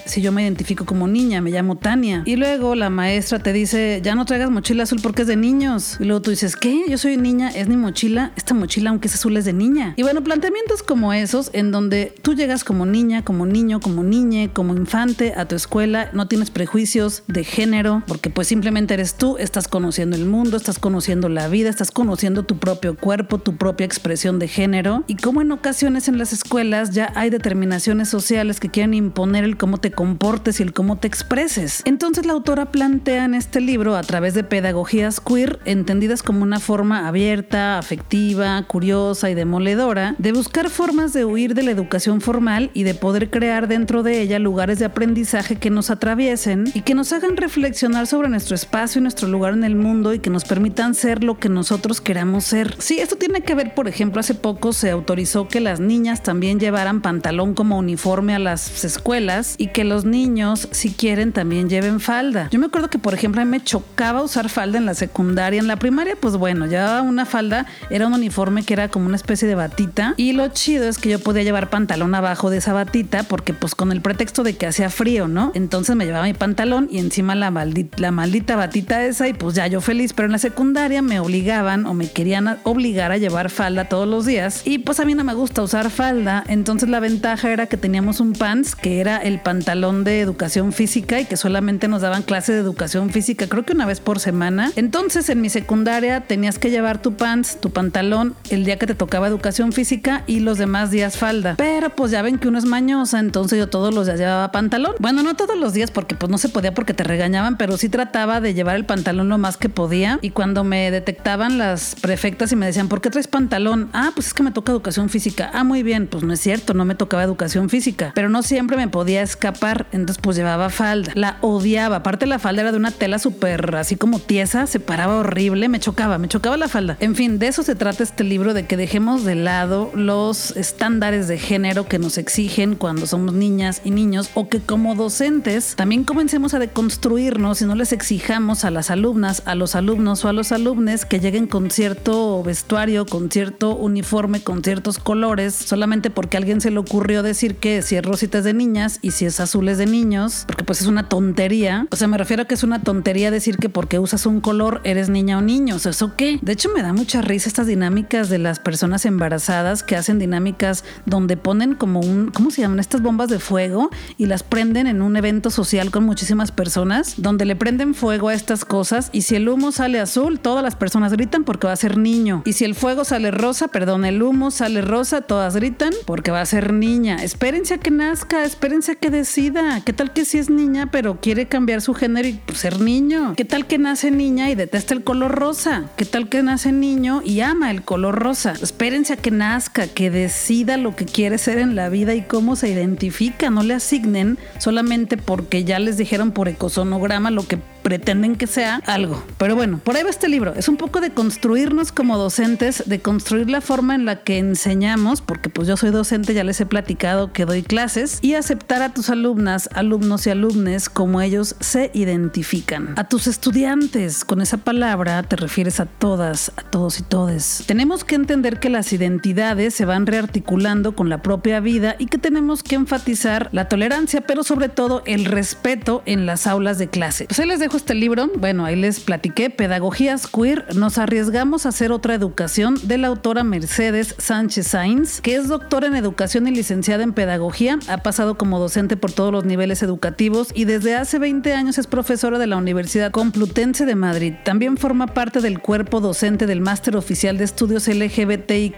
si 0.05 0.21
yo 0.21 0.33
me 0.33 0.43
identifico 0.43 0.86
como 0.86 1.07
niña, 1.07 1.39
me 1.39 1.51
llamo 1.51 1.77
Tania. 1.77 2.23
Y 2.25 2.36
luego 2.36 2.75
la 2.75 2.89
maestra 2.89 3.39
te 3.39 3.53
dice, 3.53 4.01
ya 4.03 4.13
no 4.13 4.25
traigas 4.25 4.51
mochila 4.51 4.83
azul 4.83 4.99
porque 5.01 5.21
es 5.21 5.27
de 5.29 5.38
niños. 5.38 5.95
Y 6.01 6.03
luego 6.03 6.21
tú 6.21 6.31
dices, 6.31 6.57
¿qué? 6.57 6.83
Yo 6.89 6.97
soy 6.97 7.15
niña, 7.15 7.49
es 7.49 7.69
mi 7.69 7.77
mochila. 7.77 8.33
Esta 8.36 8.53
mochila, 8.53 8.89
aunque 8.89 9.07
es 9.07 9.15
azul, 9.15 9.38
es 9.38 9.45
de 9.45 9.53
niña. 9.53 9.93
Y 9.95 10.03
bueno, 10.03 10.21
planteamientos 10.21 10.83
como 10.83 11.13
esos, 11.13 11.49
en 11.53 11.71
donde 11.71 12.13
tú 12.21 12.33
llegas 12.33 12.65
como 12.65 12.86
niña, 12.86 13.23
como 13.23 13.45
niño, 13.45 13.79
como 13.79 14.03
niñe, 14.03 14.49
como 14.51 14.75
infante 14.75 15.33
a 15.38 15.45
tu 15.45 15.55
escuela, 15.55 16.10
no 16.12 16.27
tienes 16.27 16.51
prejuicios 16.51 17.23
de 17.27 17.45
género, 17.45 18.03
porque 18.05 18.29
pues 18.29 18.49
simplemente 18.49 18.95
eres 18.95 19.15
tú, 19.15 19.38
estás 19.38 19.69
conociendo 19.69 20.17
el 20.17 20.25
mundo, 20.25 20.57
estás 20.57 20.77
conociendo 20.77 21.29
la 21.29 21.47
vida, 21.47 21.69
estás 21.69 21.91
conociendo 21.91 22.43
tu 22.43 22.57
propio 22.57 22.97
cuerpo, 22.97 23.38
tu 23.38 23.55
propia 23.55 23.86
expresión 23.86 24.39
de 24.39 24.49
género. 24.49 25.05
Y 25.07 25.15
como 25.15 25.41
en 25.41 25.53
ocasiones 25.53 26.10
en 26.10 26.17
las 26.17 26.33
escuelas 26.33 26.91
ya 26.91 27.13
hay 27.15 27.29
determinaciones 27.29 28.10
sociales 28.10 28.60
que 28.60 28.69
quieren 28.69 28.93
imponer 28.93 29.26
el 29.35 29.57
cómo 29.57 29.77
te 29.77 29.91
comportes 29.91 30.59
y 30.59 30.63
el 30.63 30.73
cómo 30.73 30.97
te 30.97 31.07
expreses. 31.07 31.81
Entonces 31.85 32.25
la 32.25 32.33
autora 32.33 32.71
plantea 32.71 33.25
en 33.25 33.33
este 33.33 33.61
libro, 33.61 33.95
a 33.95 34.03
través 34.03 34.33
de 34.33 34.43
pedagogías 34.43 35.19
queer, 35.19 35.59
entendidas 35.65 36.23
como 36.23 36.43
una 36.43 36.59
forma 36.59 37.07
abierta, 37.07 37.77
afectiva, 37.77 38.63
curiosa 38.67 39.29
y 39.29 39.35
demoledora, 39.35 40.15
de 40.17 40.31
buscar 40.31 40.69
formas 40.69 41.13
de 41.13 41.25
huir 41.25 41.53
de 41.53 41.63
la 41.63 41.71
educación 41.71 42.21
formal 42.21 42.71
y 42.73 42.83
de 42.83 42.93
poder 42.93 43.29
crear 43.29 43.67
dentro 43.67 44.03
de 44.03 44.21
ella 44.21 44.39
lugares 44.39 44.79
de 44.79 44.85
aprendizaje 44.85 45.57
que 45.57 45.69
nos 45.69 45.89
atraviesen 45.89 46.65
y 46.73 46.81
que 46.81 46.95
nos 46.95 47.11
hagan 47.13 47.37
reflexionar 47.37 48.07
sobre 48.07 48.29
nuestro 48.29 48.55
espacio 48.55 48.99
y 48.99 49.01
nuestro 49.01 49.27
lugar 49.27 49.53
en 49.53 49.63
el 49.63 49.75
mundo 49.75 50.13
y 50.13 50.19
que 50.19 50.29
nos 50.29 50.45
permitan 50.45 50.95
ser 50.95 51.23
lo 51.23 51.39
que 51.39 51.49
nosotros 51.49 52.01
queramos 52.01 52.45
ser. 52.45 52.75
Sí, 52.79 52.99
esto 52.99 53.15
tiene 53.15 53.41
que 53.41 53.55
ver, 53.55 53.73
por 53.73 53.87
ejemplo, 53.87 54.19
hace 54.19 54.35
poco 54.35 54.73
se 54.73 54.91
autorizó 54.91 55.47
que 55.47 55.59
las 55.59 55.79
niñas 55.79 56.23
también 56.23 56.59
llevaran 56.59 57.01
pantalón 57.01 57.53
como 57.53 57.77
uniforme 57.77 58.35
a 58.35 58.39
las 58.39 58.85
escuelas 58.85 59.16
escuelas 59.17 59.56
y 59.58 59.67
que 59.67 59.84
los 59.84 60.06
niños, 60.06 60.67
si 60.71 60.91
quieren, 60.91 61.32
también 61.32 61.69
lleven 61.69 61.99
falda. 61.99 62.49
Yo 62.51 62.60
me 62.60 62.67
acuerdo 62.67 62.89
que, 62.89 62.99
por 62.99 63.13
ejemplo, 63.13 63.41
a 63.41 63.45
mí 63.45 63.51
me 63.51 63.63
chocaba 63.63 64.21
usar 64.21 64.49
falda 64.49 64.77
en 64.77 64.86
la 64.86 64.93
secundaria. 64.93 65.60
En 65.60 65.67
la 65.67 65.77
primaria, 65.77 66.15
pues 66.19 66.38
bueno, 66.38 66.67
llevaba 66.67 67.01
una 67.01 67.25
falda, 67.25 67.65
era 67.89 68.06
un 68.06 68.13
uniforme 68.13 68.63
que 68.63 68.73
era 68.73 68.89
como 68.89 69.08
una 69.08 69.15
especie 69.15 69.47
de 69.47 69.56
batita. 69.56 70.13
Y 70.17 70.34
lo 70.34 70.47
chido 70.49 70.88
es 70.88 70.97
que 70.97 71.10
yo 71.10 71.19
podía 71.19 71.43
llevar 71.43 71.69
pantalón 71.69 72.13
abajo 72.13 72.49
de 72.49 72.58
esa 72.58 72.73
batita 72.73 73.23
porque, 73.23 73.53
pues, 73.53 73.73
con 73.73 73.91
el 73.91 74.01
pretexto 74.01 74.43
de 74.43 74.56
que 74.56 74.67
hacía 74.67 74.89
frío, 74.89 75.27
¿no? 75.27 75.51
Entonces 75.56 75.95
me 75.95 76.06
llevaba 76.06 76.25
mi 76.25 76.34
pantalón 76.34 76.88
y 76.91 76.99
encima 76.99 77.34
la 77.34 77.49
maldita, 77.49 77.97
la 77.99 78.12
maldita 78.12 78.56
batita 78.56 79.03
esa 79.03 79.27
y 79.27 79.34
pues 79.34 79.56
ya 79.56 79.65
yo 79.67 79.82
feliz. 79.82 80.13
Pero 80.13 80.27
en 80.27 80.34
la 80.34 80.38
secundaria 80.38 81.01
me 81.01 81.19
obligaban 81.19 81.86
o 81.88 81.93
me 81.93 82.12
querían 82.12 82.60
obligar 82.63 83.12
a 83.12 83.17
llevar 83.17 83.49
falda 83.49 83.89
todos 83.89 84.08
los 84.08 84.25
días. 84.25 84.62
Y 84.65 84.80
pues 84.80 84.99
a 84.99 85.06
mí 85.06 85.15
no 85.15 85.23
me 85.23 85.34
gusta 85.34 85.63
usar 85.63 85.89
falda. 85.89 86.43
Entonces 86.47 86.89
la 86.89 86.99
ventaja 86.99 87.51
era 87.51 87.65
que 87.65 87.77
teníamos 87.77 88.19
un 88.19 88.34
pants 88.34 88.75
que 88.75 88.99
era 88.99 89.06
el 89.15 89.39
pantalón 89.39 90.03
de 90.03 90.19
educación 90.19 90.73
física 90.73 91.21
y 91.21 91.25
que 91.25 91.37
solamente 91.37 91.87
nos 91.87 92.01
daban 92.01 92.23
clase 92.23 92.51
de 92.51 92.59
educación 92.59 93.09
física, 93.09 93.47
creo 93.47 93.63
que 93.63 93.71
una 93.71 93.85
vez 93.85 94.01
por 94.01 94.19
semana. 94.19 94.71
Entonces 94.75 95.29
en 95.29 95.39
mi 95.39 95.49
secundaria 95.49 96.21
tenías 96.21 96.59
que 96.59 96.69
llevar 96.69 97.01
tu 97.01 97.15
pants, 97.15 97.59
tu 97.61 97.71
pantalón, 97.71 98.35
el 98.49 98.65
día 98.65 98.77
que 98.77 98.85
te 98.85 98.95
tocaba 98.95 99.27
educación 99.27 99.71
física 99.71 100.23
y 100.27 100.41
los 100.41 100.57
demás 100.57 100.91
días 100.91 101.17
falda. 101.17 101.55
Pero 101.57 101.89
pues 101.89 102.11
ya 102.11 102.21
ven 102.21 102.37
que 102.37 102.47
uno 102.47 102.57
es 102.57 102.65
mañosa, 102.65 103.19
entonces 103.19 103.57
yo 103.57 103.69
todos 103.69 103.93
los 103.93 104.07
días 104.07 104.19
llevaba 104.19 104.51
pantalón. 104.51 104.93
Bueno, 104.99 105.23
no 105.23 105.35
todos 105.35 105.57
los 105.57 105.73
días 105.73 105.91
porque 105.91 106.15
pues 106.15 106.29
no 106.29 106.37
se 106.37 106.49
podía 106.49 106.73
porque 106.73 106.93
te 106.93 107.03
regañaban, 107.03 107.57
pero 107.57 107.77
sí 107.77 107.89
trataba 107.89 108.41
de 108.41 108.53
llevar 108.53 108.75
el 108.75 108.85
pantalón 108.85 109.29
lo 109.29 109.37
más 109.37 109.57
que 109.57 109.69
podía. 109.69 110.19
Y 110.21 110.31
cuando 110.31 110.63
me 110.63 110.91
detectaban 110.91 111.57
las 111.57 111.95
prefectas 111.95 112.51
y 112.51 112.55
me 112.55 112.65
decían, 112.65 112.89
¿por 112.89 113.01
qué 113.01 113.09
traes 113.09 113.27
pantalón? 113.27 113.89
Ah, 113.93 114.11
pues 114.13 114.27
es 114.27 114.33
que 114.33 114.43
me 114.43 114.51
toca 114.51 114.71
educación 114.71 115.09
física. 115.09 115.49
Ah, 115.53 115.63
muy 115.63 115.83
bien, 115.83 116.07
pues 116.07 116.23
no 116.23 116.33
es 116.33 116.39
cierto, 116.39 116.73
no 116.73 116.85
me 116.85 116.95
tocaba 116.95 117.23
educación 117.23 117.69
física, 117.69 118.11
pero 118.15 118.29
no 118.29 118.43
siempre 118.43 118.77
me 118.77 118.87
podía 118.97 119.21
escapar, 119.21 119.86
entonces 119.91 120.17
pues 120.19 120.38
llevaba 120.38 120.71
falda. 120.71 121.12
La 121.13 121.38
odiaba, 121.41 121.97
aparte 121.97 122.25
la 122.25 122.39
falda 122.39 122.63
era 122.63 122.71
de 122.71 122.79
una 122.79 122.89
tela 122.89 123.19
súper 123.19 123.75
así 123.75 123.95
como 123.95 124.17
tiesa, 124.17 124.65
se 124.65 124.79
paraba 124.79 125.17
horrible, 125.17 125.69
me 125.69 125.79
chocaba, 125.79 126.17
me 126.17 126.27
chocaba 126.27 126.57
la 126.57 126.67
falda. 126.67 126.97
En 126.99 127.13
fin, 127.13 127.38
de 127.38 127.45
eso 127.45 127.62
se 127.62 127.75
trata 127.75 128.01
este 128.01 128.23
libro, 128.23 128.55
de 128.55 128.65
que 128.65 128.75
dejemos 128.75 129.23
de 129.23 129.36
lado 129.36 129.91
los 129.93 130.57
estándares 130.57 131.27
de 131.27 131.38
género 131.38 131.88
que 131.88 131.99
nos 131.99 132.17
exigen 132.17 132.73
cuando 132.73 133.05
somos 133.05 133.36
niñas 133.36 133.83
y 133.83 133.91
niños 133.91 134.31
o 134.33 134.49
que 134.49 134.62
como 134.62 134.95
docentes 134.95 135.75
también 135.75 136.03
comencemos 136.03 136.55
a 136.55 136.60
deconstruirnos 136.60 137.62
y 137.62 137.65
no 137.65 137.75
les 137.75 137.91
exijamos 137.91 138.65
a 138.65 138.71
las 138.71 138.89
alumnas, 138.89 139.43
a 139.45 139.53
los 139.53 139.75
alumnos 139.75 140.25
o 140.25 140.29
a 140.29 140.33
los 140.33 140.51
alumnos 140.51 141.05
que 141.05 141.19
lleguen 141.19 141.45
con 141.45 141.69
cierto 141.69 142.41
vestuario, 142.41 143.05
con 143.05 143.29
cierto 143.29 143.75
uniforme, 143.75 144.41
con 144.41 144.63
ciertos 144.63 144.97
colores, 144.97 145.53
solamente 145.53 146.10
porque 146.10 146.38
a 146.38 146.39
alguien 146.39 146.62
se 146.62 146.71
le 146.71 146.79
ocurrió 146.79 147.21
decir 147.21 147.57
que 147.57 147.83
si 147.83 147.95
es 147.95 148.03
rosita 148.03 148.39
es 148.39 148.43
de 148.43 148.55
niñas 148.55 148.87
y 149.02 149.12
si 149.12 149.26
es 149.26 149.39
azul 149.39 149.69
es 149.69 149.78
de 149.78 149.86
niños, 149.86 150.43
porque 150.47 150.63
pues 150.63 150.82
es 150.82 150.88
una 150.88 151.10
tontería. 151.10 151.88
O 151.91 151.95
sea, 151.95 152.08
me 152.08 152.17
refiero 152.17 152.43
a 152.43 152.45
que 152.45 152.56
es 152.56 152.63
una 152.63 152.82
tontería 152.82 153.32
decir 153.32 153.58
que 153.58 153.69
porque 153.69 154.00
usas 154.00 154.26
un 154.26 154.41
color 154.41 154.82
eres 154.84 155.10
niña 155.10 155.38
o 155.38 155.41
niño. 155.41 155.76
O 155.76 155.80
sea, 155.80 155.91
¿eso 155.91 156.15
qué? 156.15 156.39
De 156.41 156.54
hecho, 156.54 156.69
me 156.73 156.82
da 156.82 156.93
mucha 156.93 157.21
risa 157.21 157.50
estas 157.50 157.67
dinámicas 157.67 158.30
de 158.30 158.38
las 158.38 158.60
personas 158.60 159.06
embarazadas 159.06 159.84
que 159.84 159.95
hacen 159.95 160.19
dinámicas 160.19 160.84
donde 161.06 161.38
ponen 161.38 161.76
como 161.76 162.00
un, 162.00 162.32
¿cómo 162.32 162.52
se 162.52 162.62
llaman? 162.62 162.80
Estas 162.80 163.02
bombas 163.02 163.30
de 163.30 163.39
fuego 163.39 163.89
y 164.17 164.26
las 164.26 164.43
prenden 164.43 164.88
en 164.88 165.02
un 165.02 165.15
evento 165.17 165.50
social 165.50 165.91
con 165.91 166.04
muchísimas 166.04 166.52
personas, 166.52 167.15
donde 167.17 167.45
le 167.45 167.56
prenden 167.56 167.93
fuego 167.93 168.30
a 168.30 168.34
estas 168.34 168.65
cosas 168.65 169.10
y 169.12 169.21
si 169.21 169.36
el 169.36 169.50
humo 169.50 169.71
sale 169.71 170.00
azul, 170.00 170.39
todas 170.39 170.63
las 170.63 170.76
personas 170.76 171.12
gritan 171.12 171.43
porque 171.43 171.67
va 171.67 171.73
a 171.73 171.78
ser 171.78 171.97
niño. 171.97 172.41
Y 172.45 172.54
si 172.54 172.65
el 172.65 172.76
fuego 172.76 173.04
sale 173.06 173.32
rosa, 173.32 173.67
perdón, 173.67 174.06
el 174.06 174.21
humo 174.21 174.52
sale 174.52 174.82
rosa, 174.82 175.21
todas 175.21 175.56
gritan 175.56 175.93
porque 176.06 176.32
va 176.32 176.41
a 176.41 176.45
ser 176.45 176.73
niña. 176.73 177.17
Espérense 177.23 177.76
a 177.76 177.78
que 177.78 177.91
nazca, 177.91 178.43
espérense 178.43 178.76
a 178.77 178.93
que 178.93 179.09
decida. 179.09 179.81
¿Qué 179.83 179.91
tal 179.91 180.13
que 180.13 180.23
si 180.23 180.37
es 180.37 180.51
niña 180.51 180.89
pero 180.91 181.19
quiere 181.19 181.47
cambiar 181.47 181.81
su 181.81 181.95
género 181.95 182.27
y 182.27 182.39
ser 182.53 182.79
niño? 182.79 183.33
¿Qué 183.35 183.43
tal 183.43 183.65
que 183.65 183.79
nace 183.79 184.11
niña 184.11 184.51
y 184.51 184.55
detesta 184.55 184.93
el 184.93 185.03
color 185.03 185.31
rosa? 185.31 185.85
¿Qué 185.97 186.05
tal 186.05 186.29
que 186.29 186.43
nace 186.43 186.71
niño 186.71 187.21
y 187.25 187.41
ama 187.41 187.71
el 187.71 187.81
color 187.81 188.19
rosa? 188.19 188.53
Espérense 188.61 189.13
a 189.13 189.17
que 189.17 189.31
nazca, 189.31 189.87
que 189.87 190.11
decida 190.11 190.77
lo 190.77 190.95
que 190.95 191.05
quiere 191.05 191.39
ser 191.39 191.57
en 191.57 191.75
la 191.75 191.89
vida 191.89 192.13
y 192.13 192.21
cómo 192.21 192.55
se 192.55 192.69
identifica. 192.69 193.49
No 193.49 193.63
le 193.63 193.73
asignen 193.73 194.37
solamente 194.59 195.17
porque 195.17 195.63
ya 195.63 195.79
les 195.79 195.97
dijeron 195.97 196.31
por 196.31 196.47
ecosonograma 196.47 197.31
lo 197.31 197.47
que 197.47 197.57
pretenden 197.81 198.35
que 198.35 198.47
sea 198.47 198.81
algo. 198.85 199.23
Pero 199.37 199.55
bueno, 199.55 199.79
por 199.83 199.95
ahí 199.95 200.03
va 200.03 200.09
este 200.09 200.27
libro. 200.27 200.53
Es 200.53 200.67
un 200.67 200.77
poco 200.77 201.01
de 201.01 201.11
construirnos 201.11 201.91
como 201.91 202.17
docentes, 202.17 202.83
de 202.85 202.99
construir 202.99 203.49
la 203.49 203.61
forma 203.61 203.95
en 203.95 204.05
la 204.05 204.23
que 204.23 204.37
enseñamos, 204.37 205.21
porque 205.21 205.49
pues 205.49 205.67
yo 205.67 205.77
soy 205.77 205.91
docente, 205.91 206.33
ya 206.33 206.43
les 206.43 206.59
he 206.59 206.65
platicado 206.65 207.31
que 207.31 207.45
doy 207.45 207.63
clases, 207.63 208.19
y 208.21 208.33
aceptar 208.33 208.66
a 208.75 208.93
tus 208.93 209.10
alumnas, 209.10 209.69
alumnos 209.73 210.27
y 210.27 210.30
alumnes 210.30 210.89
como 210.89 211.21
ellos 211.21 211.56
se 211.60 211.89
identifican. 211.93 212.93
A 212.97 213.08
tus 213.08 213.25
estudiantes, 213.25 214.25
con 214.25 214.41
esa 214.41 214.58
palabra 214.58 215.23
te 215.23 215.38
refieres 215.38 215.80
a 215.80 215.86
todas, 215.86 216.51
a 216.58 216.63
todos 216.63 216.99
y 216.99 217.03
todes. 217.03 217.63
Tenemos 217.65 218.03
que 218.03 218.15
entender 218.15 218.60
que 218.60 218.69
las 218.69 218.91
identidades 218.91 219.73
se 219.73 219.86
van 219.86 220.06
rearticulando 220.06 220.95
con 220.95 221.10
la 221.10 221.21
propia 221.21 221.60
vida 221.60 221.95
y 221.97 222.08
que 222.08 222.17
tenemos 222.17 222.62
que 222.62 222.75
enfatizar 222.75 223.49
la 223.51 223.69
tolerancia, 223.69 224.21
pero 224.21 224.43
sobre 224.43 224.69
todo 224.69 225.01
el 225.06 225.25
respeto 225.25 226.03
en 226.06 226.25
las 226.25 226.45
aulas 226.45 226.77
de 226.77 226.89
clase. 226.89 227.25
Pues 227.25 227.39
ahí 227.39 227.47
les 227.47 227.60
dejo 227.60 227.77
este 227.77 227.95
libro, 227.95 228.30
bueno, 228.38 228.65
ahí 228.65 228.75
les 228.75 228.99
platiqué, 228.99 229.49
Pedagogías 229.49 230.27
Queer, 230.27 230.75
nos 230.75 230.97
arriesgamos 230.97 231.65
a 231.65 231.69
hacer 231.69 231.91
otra 231.91 232.13
educación 232.13 232.75
de 232.84 232.97
la 232.97 233.08
autora 233.08 233.43
Mercedes 233.43 234.13
Sánchez 234.17 234.67
Sainz, 234.67 235.21
que 235.21 235.36
es 235.36 235.47
doctora 235.47 235.88
en 235.88 235.95
educación 235.95 236.47
y 236.47 236.51
licenciada 236.51 237.03
en 237.03 237.13
pedagogía, 237.13 237.80
ha 237.88 237.97
pasado 237.97 238.38
como 238.38 238.56
docente 238.59 238.97
por 238.97 239.11
todos 239.11 239.31
los 239.31 239.45
niveles 239.45 239.83
educativos 239.83 240.49
y 240.53 240.65
desde 240.65 240.95
hace 240.95 241.19
20 241.19 241.53
años 241.53 241.77
es 241.77 241.87
profesora 241.87 242.39
de 242.39 242.47
la 242.47 242.57
Universidad 242.57 243.11
Complutense 243.11 243.85
de 243.85 243.95
Madrid. 243.95 244.33
También 244.43 244.77
forma 244.77 245.07
parte 245.07 245.41
del 245.41 245.59
cuerpo 245.59 245.99
docente 245.99 246.45
del 246.45 246.61
Máster 246.61 246.95
Oficial 246.95 247.37
de 247.37 247.43
Estudios 247.43 247.87
LGBTIQ+, 247.87 248.77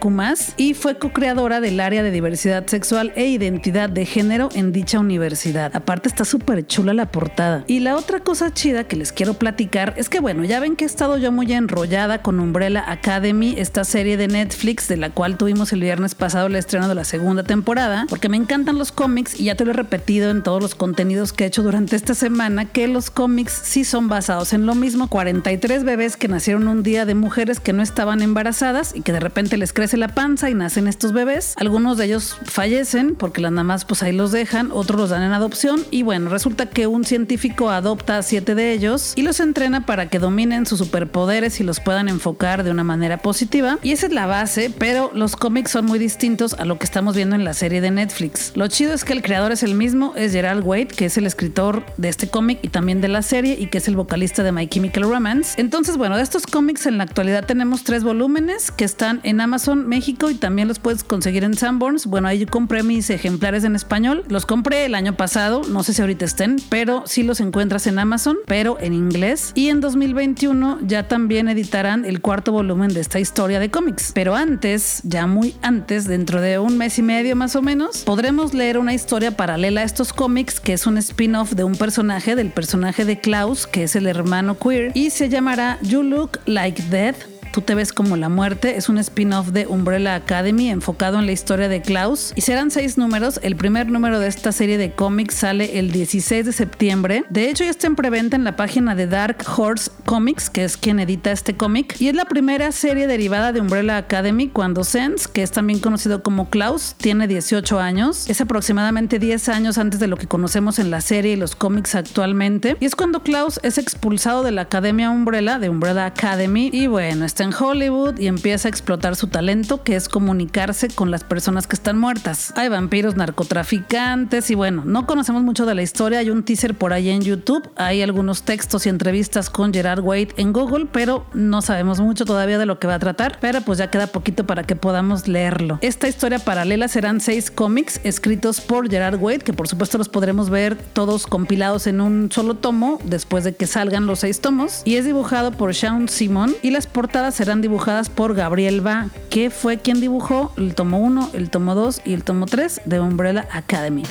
y 0.58 0.74
fue 0.74 0.98
co-creadora 0.98 1.62
del 1.62 1.80
área 1.80 2.04
de 2.04 2.12
diversidad 2.12 2.66
sexual 2.68 3.12
e 3.16 3.28
identidad 3.28 3.90
de 3.90 4.06
género 4.06 4.50
en 4.54 4.72
dicha 4.72 5.00
universidad. 5.00 5.72
Aparte 5.76 6.10
está 6.10 6.26
súper 6.26 6.66
chula 6.66 6.94
la 6.94 7.12
portada. 7.12 7.64
Y 7.68 7.80
la 7.80 7.96
otra 7.96 8.20
cosa 8.22 8.54
chida 8.54 8.86
que 8.86 8.96
les 8.96 9.12
quiero 9.12 9.36
platicar 9.36 9.94
es 9.98 10.10
que, 10.10 10.20
bueno, 10.20 10.44
ya 10.44 10.60
ven 10.60 10.76
que 10.76 10.86
he 10.86 10.88
estado 10.88 11.18
yo 11.18 11.32
muy 11.32 11.52
enrollada 11.54 12.22
con 12.22 12.40
Umbrella 12.40 12.84
Academy, 12.88 13.56
esta 13.58 13.84
serie 13.84 14.18
de 14.18 14.28
Netflix 14.28 14.88
de 14.88 14.98
la 14.98 15.10
cual 15.10 15.38
tuvimos 15.38 15.74
el 15.74 15.82
viernes 15.82 16.16
pasado 16.16 16.48
el 16.48 16.56
estreno 16.56 16.88
de 16.88 16.96
la 16.96 17.04
segunda 17.04 17.44
temporada, 17.44 18.06
porque 18.10 18.30
me 18.30 18.38
encantan 18.38 18.78
los 18.78 18.92
cómics 18.92 19.40
y 19.40 19.46
ya 19.46 19.56
lo 19.66 19.72
he 19.72 19.74
repetido 19.74 20.30
en 20.30 20.44
todos 20.44 20.62
los 20.62 20.76
contenidos 20.76 21.34
que 21.34 21.44
he 21.44 21.48
hecho 21.48 21.64
durante 21.64 21.96
esta 21.96 22.14
semana, 22.14 22.66
que 22.66 22.88
los 22.88 23.10
cómics 23.10 23.60
sí 23.64 23.84
son 23.84 24.08
basados 24.08 24.54
en 24.54 24.66
lo 24.66 24.76
mismo. 24.76 25.08
43 25.08 25.84
bebés 25.84 26.18
que 26.18 26.28
nacieron 26.28 26.68
un 26.68 26.84
día 26.84 27.06
de 27.06 27.16
mujeres 27.16 27.60
que 27.60 27.74
no 27.74 27.82
estaban 27.82 28.22
embarazadas 28.22 28.96
y 28.96 29.02
que 29.02 29.12
de 29.12 29.20
repente 29.20 29.58
les 29.58 29.74
crece 29.74 29.98
la 29.98 30.10
panza 30.10 30.50
y 30.50 30.54
nacen 30.54 30.88
estos 30.88 31.14
bebés. 31.14 31.54
Algunos 31.58 31.98
de 31.98 32.06
ellos 32.06 32.38
fallecen 32.44 33.16
porque 33.16 33.42
las 33.42 33.52
mamás 33.52 33.86
pues 33.86 34.04
ahí 34.04 34.12
los 34.12 34.32
dejan, 34.32 34.72
otros 34.72 35.00
los 35.00 35.10
dan 35.10 35.24
en 35.24 35.34
adopción 35.34 35.84
y 35.92 36.04
bueno, 36.04 36.30
resulta 36.30 36.68
que 36.68 36.88
un 36.88 37.04
científico 37.04 37.70
adopta 37.70 38.18
a 38.18 38.24
siete 38.24 38.56
de 38.56 38.74
ellos 38.74 39.14
y 39.16 39.22
los 39.22 39.40
entrena 39.40 39.86
para 39.86 40.10
que 40.10 40.20
dominen 40.20 40.66
sus 40.66 40.80
superpoderes 40.80 41.60
y 41.60 41.64
los 41.64 41.80
puedan 41.80 42.10
enfocar 42.10 42.64
de 42.64 42.72
una 42.72 42.84
manera 42.84 43.18
positiva. 43.18 43.80
Y 43.84 43.92
esa 43.92 44.08
es 44.08 44.14
la 44.14 44.26
base, 44.26 44.72
pero 44.78 45.12
los 45.14 45.36
cómics 45.36 45.72
son 45.72 45.86
muy 45.86 46.00
distintos 46.00 46.54
a 46.54 46.66
lo 46.66 46.78
que 46.78 46.86
estamos 46.86 47.16
viendo 47.16 47.36
en 47.36 47.44
la 47.44 47.54
serie 47.54 47.82
de 47.82 47.92
Netflix. 47.92 48.54
Lo 48.56 48.68
chido 48.68 48.94
es 48.94 49.04
que 49.04 49.14
el 49.14 49.22
creador 49.22 49.49
es 49.52 49.64
el 49.64 49.76
mismo, 49.76 50.14
es 50.16 50.32
Gerald 50.32 50.64
Wade, 50.66 50.88
que 50.88 51.06
es 51.06 51.18
el 51.18 51.26
escritor 51.26 51.86
de 51.98 52.10
este 52.10 52.30
cómic 52.30 52.60
y 52.62 52.70
también 52.70 53.02
de 53.02 53.08
la 53.08 53.22
serie 53.22 53.58
y 53.60 53.68
que 53.68 53.80
es 53.80 53.88
el 53.88 53.96
vocalista 53.96 54.44
de 54.44 54.52
My 54.52 54.68
Chemical 54.68 55.04
Romance. 55.04 55.60
Entonces, 55.60 55.98
bueno, 55.98 56.18
de 56.18 56.24
estos 56.24 56.46
cómics 56.46 56.86
en 56.86 56.98
la 56.98 57.04
actualidad 57.04 57.46
tenemos 57.46 57.84
tres 57.84 58.04
volúmenes 58.04 58.72
que 58.72 58.86
están 58.86 59.20
en 59.24 59.42
Amazon 59.42 59.88
México 59.88 60.30
y 60.30 60.36
también 60.36 60.68
los 60.68 60.80
puedes 60.80 61.04
conseguir 61.04 61.44
en 61.44 61.56
Sanborns. 61.56 62.06
Bueno, 62.06 62.28
ahí 62.28 62.40
yo 62.40 62.48
compré 62.48 62.84
mis 62.84 63.10
ejemplares 63.10 63.64
en 63.64 63.76
español. 63.76 64.24
Los 64.28 64.46
compré 64.46 64.86
el 64.86 64.96
año 64.96 65.16
pasado, 65.16 65.62
no 65.70 65.84
sé 65.84 65.94
si 65.94 66.02
ahorita 66.02 66.26
estén, 66.26 66.58
pero 66.70 67.04
sí 67.06 67.24
los 67.24 67.40
encuentras 67.40 67.88
en 67.88 68.00
Amazon, 68.00 68.38
pero 68.46 68.78
en 68.80 68.94
inglés. 68.94 69.52
Y 69.56 69.70
en 69.70 69.82
2021 69.82 70.80
ya 70.82 71.08
también 71.08 71.48
editarán 71.48 72.06
el 72.06 72.22
cuarto 72.22 72.52
volumen 72.52 72.94
de 72.94 73.02
esta 73.02 73.20
historia 73.20 73.60
de 73.60 73.70
cómics. 73.72 74.12
Pero 74.14 74.36
antes, 74.36 75.02
ya 75.04 75.28
muy 75.28 75.56
antes, 75.62 76.06
dentro 76.06 76.42
de 76.42 76.60
un 76.60 76.78
mes 76.78 77.00
y 77.00 77.02
medio 77.02 77.36
más 77.36 77.56
o 77.56 77.62
menos, 77.62 78.04
podremos 78.04 78.54
leer 78.54 78.78
una 78.78 78.94
historia 78.94 79.32
paralela 79.40 79.80
a 79.80 79.84
estos 79.86 80.12
cómics 80.12 80.60
que 80.60 80.74
es 80.74 80.86
un 80.86 80.98
spin-off 80.98 81.54
de 81.54 81.64
un 81.64 81.76
personaje, 81.76 82.36
del 82.36 82.50
personaje 82.50 83.06
de 83.06 83.22
Klaus, 83.22 83.68
que 83.68 83.84
es 83.84 83.96
el 83.96 84.06
hermano 84.06 84.60
queer, 84.60 84.92
y 84.96 85.12
se 85.12 85.30
llamará 85.30 85.80
You 85.82 86.04
Look 86.04 86.42
Like 86.46 86.84
Death 86.90 87.39
Tú 87.52 87.62
te 87.62 87.76
ves 87.76 87.94
como 87.94 88.16
la 88.16 88.30
muerte. 88.30 88.78
Es 88.78 88.90
un 88.90 88.98
spin-off 88.98 89.50
de 89.50 89.66
Umbrella 89.66 90.16
Academy 90.16 90.70
enfocado 90.70 91.20
en 91.20 91.26
la 91.26 91.32
historia 91.32 91.68
de 91.68 91.82
Klaus. 91.82 92.34
Y 92.36 92.42
serán 92.42 92.72
seis 92.72 92.98
números. 92.98 93.40
El 93.44 93.56
primer 93.56 93.90
número 93.90 94.20
de 94.20 94.28
esta 94.28 94.52
serie 94.52 94.78
de 94.78 94.92
cómics 94.92 95.36
sale 95.36 95.80
el 95.80 95.92
16 95.92 96.46
de 96.46 96.52
septiembre. 96.52 97.24
De 97.30 97.50
hecho, 97.50 97.64
ya 97.64 97.72
está 97.72 97.88
en 97.88 97.96
preventa 97.96 98.36
en 98.36 98.44
la 98.44 98.56
página 98.56 98.96
de 98.96 99.08
Dark 99.08 99.44
Horse 99.58 99.92
Comics, 100.06 100.50
que 100.50 100.64
es 100.64 100.78
quien 100.78 101.00
edita 101.00 101.32
este 101.32 101.56
cómic. 101.56 101.96
Y 102.00 102.10
es 102.10 102.16
la 102.16 102.26
primera 102.26 102.72
serie 102.72 103.08
derivada 103.08 103.52
de 103.52 103.62
Umbrella 103.62 103.98
Academy 103.98 104.48
cuando 104.48 104.84
Sense, 104.84 105.28
que 105.32 105.44
es 105.44 105.52
también 105.52 105.80
conocido 105.80 106.22
como 106.22 106.50
Klaus, 106.50 106.96
tiene 106.98 107.28
18 107.28 107.80
años. 107.80 108.30
Es 108.30 108.42
aproximadamente 108.42 109.20
10 109.20 109.50
años 109.50 109.78
antes 109.78 110.00
de 110.00 110.08
lo 110.08 110.18
que 110.18 110.28
conocemos 110.28 110.80
en 110.80 110.92
la 110.92 111.02
serie 111.02 111.34
y 111.34 111.36
los 111.36 111.56
cómics 111.56 111.96
actualmente. 111.96 112.78
Y 112.80 112.86
es 112.86 112.96
cuando 112.96 113.24
Klaus 113.24 113.60
es 113.64 113.78
expulsado 113.78 114.44
de 114.44 114.52
la 114.52 114.62
Academia 114.62 115.10
Umbrella, 115.10 115.60
de 115.60 115.70
Umbrella 115.70 116.06
Academy. 116.06 116.70
Y 116.72 116.88
bueno, 116.88 117.26
en 117.40 117.54
Hollywood 117.54 118.20
y 118.20 118.28
empieza 118.28 118.68
a 118.68 118.70
explotar 118.70 119.16
su 119.16 119.28
talento, 119.28 119.84
que 119.84 119.96
es 119.96 120.10
comunicarse 120.10 120.90
con 120.90 121.12
las 121.12 121.24
personas 121.24 121.68
que 121.68 121.76
están 121.76 121.98
muertas. 121.98 122.54
Hay 122.56 122.70
vampiros, 122.70 123.16
narcotraficantes 123.16 124.50
y 124.52 124.56
bueno, 124.56 124.84
no 124.86 125.06
conocemos 125.06 125.44
mucho 125.44 125.66
de 125.66 125.76
la 125.76 125.82
historia. 125.82 126.20
Hay 126.20 126.30
un 126.30 126.44
teaser 126.44 126.76
por 126.76 126.94
ahí 126.94 127.10
en 127.10 127.22
YouTube. 127.22 127.70
Hay 127.76 128.02
algunos 128.02 128.44
textos 128.44 128.86
y 128.86 128.90
entrevistas 128.90 129.50
con 129.50 129.74
Gerard 129.74 130.02
Wade 130.02 130.30
en 130.38 130.54
Google, 130.54 130.88
pero 130.92 131.26
no 131.34 131.62
sabemos 131.62 132.00
mucho 132.00 132.26
todavía 132.26 132.58
de 132.58 132.66
lo 132.66 132.80
que 132.80 132.88
va 132.88 132.96
a 132.96 133.00
tratar. 133.00 133.38
Pero 133.40 133.62
pues 133.62 133.80
ya 133.80 133.90
queda 133.90 134.08
poquito 134.08 134.46
para 134.46 134.64
que 134.64 134.76
podamos 134.76 135.28
leerlo. 135.28 135.80
Esta 135.82 136.08
historia 136.08 136.40
paralela 136.40 136.88
serán 136.88 137.22
seis 137.22 137.52
cómics 137.52 138.00
escritos 138.04 138.62
por 138.62 138.90
Gerard 138.90 139.20
Wade, 139.22 139.40
que 139.40 139.54
por 139.54 139.68
supuesto 139.68 139.98
los 139.98 140.10
podremos 140.10 140.50
ver 140.50 140.76
todos 140.76 141.28
compilados 141.28 141.88
en 141.88 142.02
un 142.02 142.32
solo 142.32 142.56
tomo 142.56 143.00
después 143.04 143.44
de 143.44 143.56
que 143.56 143.68
salgan 143.68 144.08
los 144.08 144.20
seis 144.20 144.42
tomos. 144.42 144.82
Y 144.86 144.96
es 144.96 145.06
dibujado 145.06 145.52
por 145.52 145.76
Sean 145.76 146.10
Simon 146.10 146.56
y 146.62 146.72
las 146.72 146.88
portadas 146.88 147.29
serán 147.32 147.62
dibujadas 147.62 148.10
por 148.10 148.36
Gabriel 148.36 148.86
Va, 148.86 149.10
que 149.30 149.50
fue 149.50 149.78
quien 149.78 150.00
dibujó 150.02 150.52
el 150.58 150.76
tomo 150.76 151.00
1, 151.00 151.32
el 151.34 151.50
tomo 151.50 151.76
2 151.76 152.02
y 152.06 152.14
el 152.14 152.24
tomo 152.24 152.46
3 152.46 152.82
de 152.86 153.00
Umbrella 153.00 153.48
Academy. 153.52 154.04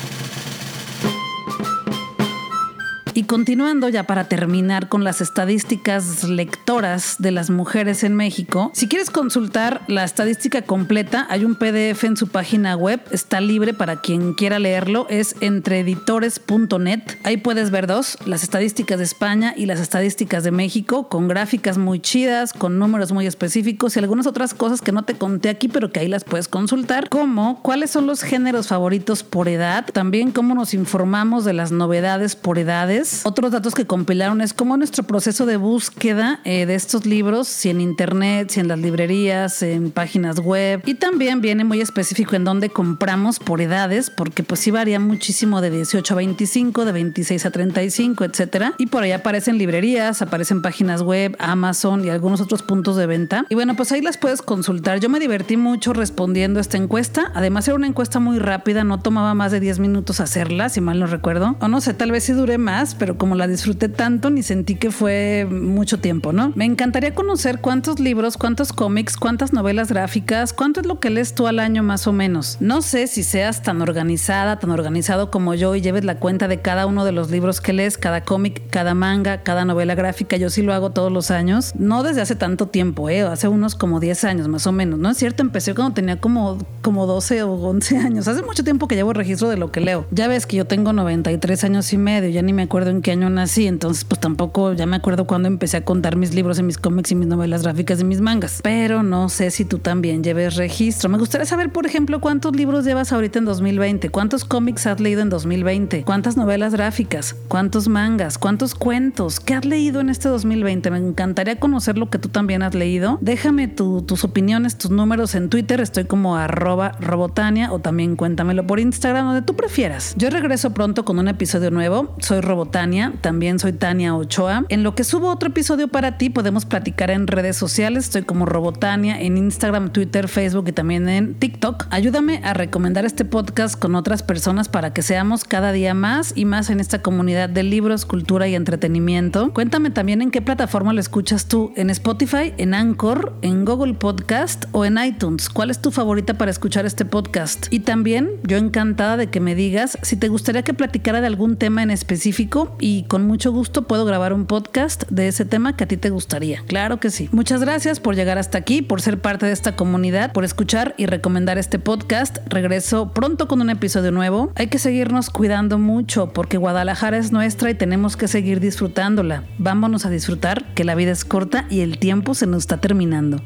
Y 3.19 3.25
continuando 3.25 3.89
ya 3.89 4.05
para 4.05 4.29
terminar 4.29 4.89
con 4.89 5.03
las 5.03 5.21
estadísticas 5.21 6.23
lectoras 6.23 7.17
de 7.19 7.33
las 7.33 7.51
mujeres 7.51 8.05
en 8.05 8.15
México, 8.15 8.71
si 8.75 8.87
quieres 8.87 9.11
consultar 9.11 9.83
la 9.89 10.05
estadística 10.05 10.63
completa, 10.63 11.27
hay 11.29 11.45
un 11.45 11.57
PDF 11.57 12.05
en 12.05 12.17
su 12.17 12.29
página 12.29 12.77
web, 12.77 13.01
está 13.11 13.41
libre 13.41 13.75
para 13.75 14.01
quien 14.03 14.35
quiera 14.35 14.61
leerlo, 14.61 15.09
es 15.11 15.35
entreeditores.net. 15.41 17.01
Ahí 17.25 17.39
puedes 17.39 17.73
ver 17.73 17.89
dos, 17.89 18.19
las 18.25 18.45
estadísticas 18.45 18.99
de 18.99 19.05
España 19.07 19.53
y 19.57 19.67
las 19.67 19.81
estadísticas 19.81 20.45
de 20.45 20.53
México, 20.53 21.09
con 21.09 21.27
gráficas 21.27 21.77
muy 21.77 21.99
chidas, 21.99 22.53
con 22.53 22.79
números 22.79 23.11
muy 23.11 23.27
específicos 23.27 23.97
y 23.97 23.99
algunas 23.99 24.29
otras 24.29 24.55
cosas 24.55 24.81
que 24.81 24.93
no 24.93 25.03
te 25.03 25.15
conté 25.15 25.49
aquí, 25.49 25.67
pero 25.67 25.91
que 25.91 25.99
ahí 25.99 26.09
las 26.09 26.23
puedes 26.23 26.47
consultar, 26.47 27.09
como 27.09 27.63
cuáles 27.63 27.91
son 27.91 28.07
los 28.07 28.23
géneros 28.23 28.69
favoritos 28.69 29.25
por 29.25 29.49
edad, 29.49 29.87
también 29.93 30.31
cómo 30.31 30.55
nos 30.55 30.73
informamos 30.73 31.45
de 31.45 31.55
las 31.55 31.73
novedades 31.73 32.37
por 32.37 32.61
edades, 32.61 33.08
otros 33.25 33.53
datos 33.53 33.75
que 33.75 33.87
compilaron 33.87 34.41
es 34.41 34.53
cómo 34.53 34.77
nuestro 34.77 35.05
proceso 35.05 35.47
de 35.47 35.57
búsqueda 35.57 36.41
eh, 36.45 36.67
de 36.67 36.75
estos 36.75 37.07
libros, 37.07 37.49
si 37.49 37.71
en 37.71 37.81
internet, 37.81 38.51
si 38.51 38.61
en 38.61 38.69
las 38.69 38.79
librerías, 38.79 39.63
en 39.63 39.91
páginas 39.91 40.41
web. 40.41 40.83
Y 40.87 40.95
también 40.95 41.41
viene 41.41 41.65
muy 41.65 41.81
específico 41.81 42.37
en 42.37 42.45
dónde 42.45 42.71
compramos 42.71 43.39
por 43.39 43.61
edades, 43.61 44.11
porque 44.11 44.43
pues 44.43 44.61
sí 44.61 44.71
varía 44.71 45.01
muchísimo 45.01 45.61
de 45.61 45.71
18 45.71 46.15
a 46.15 46.17
25, 46.17 46.85
de 46.85 46.93
26 46.93 47.47
a 47.47 47.51
35, 47.51 48.25
etcétera. 48.25 48.75
Y 48.79 48.87
por 48.87 49.03
ahí 49.03 49.13
aparecen 49.13 49.59
librerías, 49.59 50.23
aparecen 50.23 50.63
páginas 50.63 51.03
web, 51.03 51.37
Amazon 51.39 52.05
y 52.05 52.11
algunos 52.11 52.41
otros 52.41 52.63
puntos 52.63 52.97
de 52.97 53.07
venta. 53.07 53.45
Y 53.49 53.55
bueno, 53.55 53.75
pues 53.77 53.93
ahí 53.93 54.01
las 54.01 54.19
puedes 54.19 54.43
consultar. 54.43 55.01
Yo 55.01 55.09
me 55.09 55.21
divertí 55.21 55.57
mucho 55.57 55.93
respondiendo 55.93 56.59
a 56.59 56.63
esta 56.63 56.77
encuesta. 56.77 57.33
Además 57.35 57.67
era 57.69 57.77
una 57.77 57.87
encuesta 57.87 58.21
muy 58.21 58.39
rápida, 58.39 58.85
no 58.85 59.01
tomaba 59.01 59.35
más 59.35 59.53
de 59.53 59.61
10 59.61 59.79
minutos 59.79 60.21
hacerla, 60.21 60.69
si 60.69 60.81
mal 60.81 60.99
no 61.01 61.07
recuerdo. 61.07 61.57
O 61.61 61.69
no 61.69 61.81
sé, 61.81 61.95
tal 61.95 62.11
vez 62.11 62.25
sí 62.25 62.33
dure 62.33 62.59
más, 62.59 62.95
pero 62.99 63.17
como 63.17 63.35
la 63.35 63.47
disfruté 63.47 63.89
tanto, 63.89 64.31
ni 64.31 64.43
sentí 64.43 64.75
que 64.75 64.91
fue 64.91 65.47
mucho 65.51 65.99
tiempo, 66.01 66.33
¿no? 66.33 66.53
Me 66.55 66.65
encantaría 66.65 67.15
conocer 67.15 67.61
cuántos 67.61 68.01
libros, 68.01 68.37
cuántos 68.37 68.73
cómics, 68.73 69.17
cuántas 69.17 69.53
novelas 69.53 69.89
gráficas, 69.89 70.53
cuánto 70.53 70.81
es 70.81 70.87
lo 70.87 71.01
que 71.01 71.11
lees 71.11 71.35
tú 71.35 71.47
al 71.47 71.59
año 71.59 71.83
más 71.83 72.07
o 72.07 72.13
menos. 72.13 72.59
No 72.61 72.83
sé 72.83 73.07
si 73.07 73.23
seas 73.23 73.63
tan 73.63 73.81
organizada, 73.83 74.59
tan 74.59 74.71
organizado 74.71 75.31
como 75.31 75.55
yo 75.55 75.75
y 75.75 75.81
lleves 75.81 76.05
la 76.05 76.19
cuenta 76.19 76.49
de 76.49 76.61
cada 76.61 76.87
uno 76.87 77.05
de 77.05 77.13
los 77.13 77.31
libros 77.31 77.61
que 77.61 77.73
lees, 77.73 77.99
cada 77.99 78.23
cómic, 78.23 78.63
cada 78.71 78.95
manga, 78.95 79.43
cada 79.43 79.65
novela 79.65 79.95
gráfica. 79.95 80.37
Yo 80.37 80.51
sí 80.51 80.63
lo 80.63 80.75
hago 80.75 80.91
todos 80.91 81.13
los 81.13 81.31
años. 81.31 81.73
No 81.77 82.03
desde 82.03 82.23
hace 82.23 82.35
tanto 82.35 82.69
tiempo, 82.69 83.09
¿eh? 83.09 83.23
Hace 83.23 83.49
unos 83.49 83.75
como 83.75 84.01
10 84.01 84.25
años 84.25 84.49
más 84.49 84.67
o 84.67 84.73
menos, 84.73 84.99
¿no 84.99 85.11
es 85.11 85.19
cierto? 85.19 85.43
Empecé 85.43 85.75
cuando 85.75 85.95
tenía 85.95 86.21
como, 86.21 86.59
como 86.83 87.07
12 87.07 87.43
o 87.43 87.53
11 87.53 87.99
años. 87.99 88.29
Hace 88.29 88.43
mucho 88.43 88.65
tiempo 88.65 88.89
que 88.89 88.95
llevo 88.95 89.13
registro 89.13 89.49
de 89.49 89.57
lo 89.57 89.71
que 89.71 89.81
leo. 89.81 90.07
Ya 90.11 90.29
ves 90.29 90.47
que 90.47 90.57
yo 90.57 90.67
tengo 90.67 90.93
93 90.93 91.65
años 91.65 91.93
y 91.93 91.99
medio, 91.99 92.31
ya 92.31 92.43
ni 92.43 92.53
me 92.53 92.63
acuerdo 92.63 92.78
en 92.87 93.03
qué 93.03 93.13
año 93.13 93.29
nací, 93.31 93.67
entonces 93.67 94.05
pues 94.05 94.21
tampoco 94.21 94.73
ya 94.75 94.87
me 94.87 94.97
acuerdo 94.97 95.27
cuando 95.27 95.49
empecé 95.49 95.79
a 95.79 95.85
contar 95.85 96.17
mis 96.17 96.35
libros 96.35 96.59
y 96.59 96.63
mis 96.63 96.79
cómics 96.79 97.11
y 97.11 97.15
mis 97.15 97.27
novelas 97.27 97.63
gráficas 97.63 98.01
y 98.01 98.05
mis 98.05 98.21
mangas. 98.21 98.61
Pero 98.63 99.03
no 99.03 99.29
sé 99.29 99.51
si 99.51 99.65
tú 99.65 99.79
también 99.79 100.23
lleves 100.23 100.55
registro. 100.57 101.09
Me 101.09 101.19
gustaría 101.19 101.47
saber, 101.47 101.73
por 101.73 101.87
ejemplo, 101.87 102.21
cuántos 102.21 102.55
libros 102.55 102.85
llevas 102.85 103.13
ahorita 103.13 103.41
en 103.41 103.47
2020, 103.47 104.11
cuántos 104.11 104.45
cómics 104.45 104.87
has 104.87 105.01
leído 105.01 105.23
en 105.23 105.31
2020, 105.31 106.05
cuántas 106.05 106.37
novelas 106.37 106.73
gráficas, 106.75 107.35
cuántos 107.49 107.89
mangas, 107.89 108.39
cuántos 108.39 108.75
cuentos, 108.75 109.41
qué 109.41 109.55
has 109.55 109.65
leído 109.65 110.01
en 110.01 110.11
este 110.11 110.29
2020. 110.29 110.91
Me 110.91 110.99
encantaría 110.99 111.59
conocer 111.59 111.99
lo 111.99 112.11
que 112.11 112.19
tú 112.19 112.29
también 112.29 112.63
has 112.63 112.75
leído. 112.75 113.19
Déjame 113.21 113.67
tus 113.67 114.25
opiniones, 114.25 114.79
tus 114.79 114.91
números 114.91 115.35
en 115.35 115.49
Twitter. 115.49 115.81
Estoy 115.81 116.05
como 116.05 116.37
arroba 116.37 116.93
robotania 117.01 117.73
o 117.73 117.81
también 117.81 118.15
cuéntamelo 118.15 118.67
por 118.67 118.79
Instagram, 118.79 119.27
donde 119.27 119.43
tú 119.43 119.57
prefieras. 119.57 120.15
Yo 120.17 120.31
regreso 120.31 120.73
pronto 120.75 121.05
con 121.05 121.19
un 121.19 121.29
episodio 121.29 121.71
nuevo. 121.71 122.15
Soy 122.21 122.41
Robotania 122.41 122.68
también 122.71 123.59
soy 123.59 123.73
Tania 123.73 124.15
Ochoa. 124.15 124.65
En 124.69 124.83
lo 124.83 124.95
que 124.95 125.05
subo 125.05 125.31
otro 125.31 125.49
episodio 125.49 125.89
para 125.89 126.19
ti, 126.19 126.31
podemos 126.31 126.65
platicar 126.65 127.11
en 127.11 127.27
redes 127.27 127.57
sociales. 127.57 128.05
Estoy 128.05 128.23
como 128.23 128.47
Robotania 128.47 129.21
en 129.21 129.37
Instagram, 129.37 129.91
Twitter, 129.91 130.29
Facebook 130.29 130.69
y 130.69 130.73
también 130.73 131.09
en 131.09 131.35
TikTok. 131.35 131.87
Ayúdame 131.91 132.41
a 132.45 132.55
recomendar 132.55 133.05
este 133.05 133.25
podcast 133.25 133.79
con 133.79 133.95
otras 133.95 134.23
personas 134.23 134.69
para 134.69 134.93
que 134.93 135.03
seamos 135.03 135.45
cada 135.45 135.73
día 135.73 135.95
más 135.95 136.33
y 136.35 136.45
más 136.45 136.71
en 136.71 136.81
esta 136.81 137.03
comunidad 137.03 137.49
de 137.49 137.63
libros, 137.63 138.05
cultura 138.05 138.49
y 138.49 138.55
entretenimiento. 138.55 139.53
Cuéntame 139.53 139.91
también 139.91 140.23
en 140.23 140.31
qué 140.31 140.43
plataforma 140.43 140.93
lo 140.93 141.01
escuchas 141.01 141.47
tú, 141.47 141.73
en 141.77 141.91
Spotify, 141.91 142.53
en 142.59 142.75
Anchor, 142.75 143.35
en 143.43 143.65
Google 143.65 143.95
Podcast 143.95 144.67
o 144.73 144.85
en 144.85 144.99
iTunes. 144.99 145.49
¿Cuál 145.49 145.71
es 145.71 145.81
tu 145.81 145.91
favorita 145.91 146.35
para 146.35 146.51
escuchar 146.51 146.87
este 146.87 147.05
podcast? 147.05 147.67
Y 147.71 147.81
también 147.81 148.31
yo 148.45 148.57
encantada 148.57 149.17
de 149.17 149.29
que 149.29 149.41
me 149.41 149.55
digas 149.55 149.99
si 150.03 150.17
te 150.17 150.29
gustaría 150.29 150.63
que 150.63 150.75
platicara 150.75 151.21
de 151.21 151.27
algún 151.27 151.57
tema 151.57 151.83
en 151.83 151.91
específico 151.91 152.58
y 152.81 153.05
con 153.05 153.27
mucho 153.27 153.53
gusto 153.53 153.83
puedo 153.83 154.05
grabar 154.05 154.33
un 154.33 154.47
podcast 154.47 155.05
de 155.11 155.29
ese 155.29 155.45
tema 155.45 155.77
que 155.77 155.85
a 155.85 155.89
ti 155.89 155.97
te 155.97 156.11
gustaría. 156.11 156.63
Claro 156.67 156.99
que 157.01 157.11
sí. 157.11 157.29
Muchas 157.33 157.61
gracias 157.61 158.01
por 158.01 158.15
llegar 158.15 158.39
hasta 158.39 158.59
aquí, 158.59 158.83
por 158.83 159.01
ser 159.01 159.21
parte 159.21 159.47
de 159.47 159.53
esta 159.53 159.77
comunidad, 159.77 160.33
por 160.33 160.45
escuchar 160.45 160.95
y 160.97 161.07
recomendar 161.07 161.59
este 161.59 161.79
podcast. 161.79 162.39
Regreso 162.47 163.13
pronto 163.13 163.49
con 163.49 163.61
un 163.61 163.71
episodio 163.71 164.11
nuevo. 164.11 164.53
Hay 164.57 164.69
que 164.69 164.79
seguirnos 164.79 165.31
cuidando 165.31 165.79
mucho 165.79 166.33
porque 166.33 166.57
Guadalajara 166.57 167.19
es 167.19 167.33
nuestra 167.33 167.71
y 167.71 167.75
tenemos 167.75 168.17
que 168.17 168.29
seguir 168.29 168.61
disfrutándola. 168.61 169.45
Vámonos 169.59 170.07
a 170.07 170.11
disfrutar 170.11 170.75
que 170.75 170.85
la 170.85 170.95
vida 170.95 171.13
es 171.13 171.25
corta 171.25 171.67
y 171.71 171.81
el 171.81 171.99
tiempo 171.99 172.35
se 172.35 172.47
nos 172.47 172.63
está 172.65 172.79
terminando. 172.79 173.41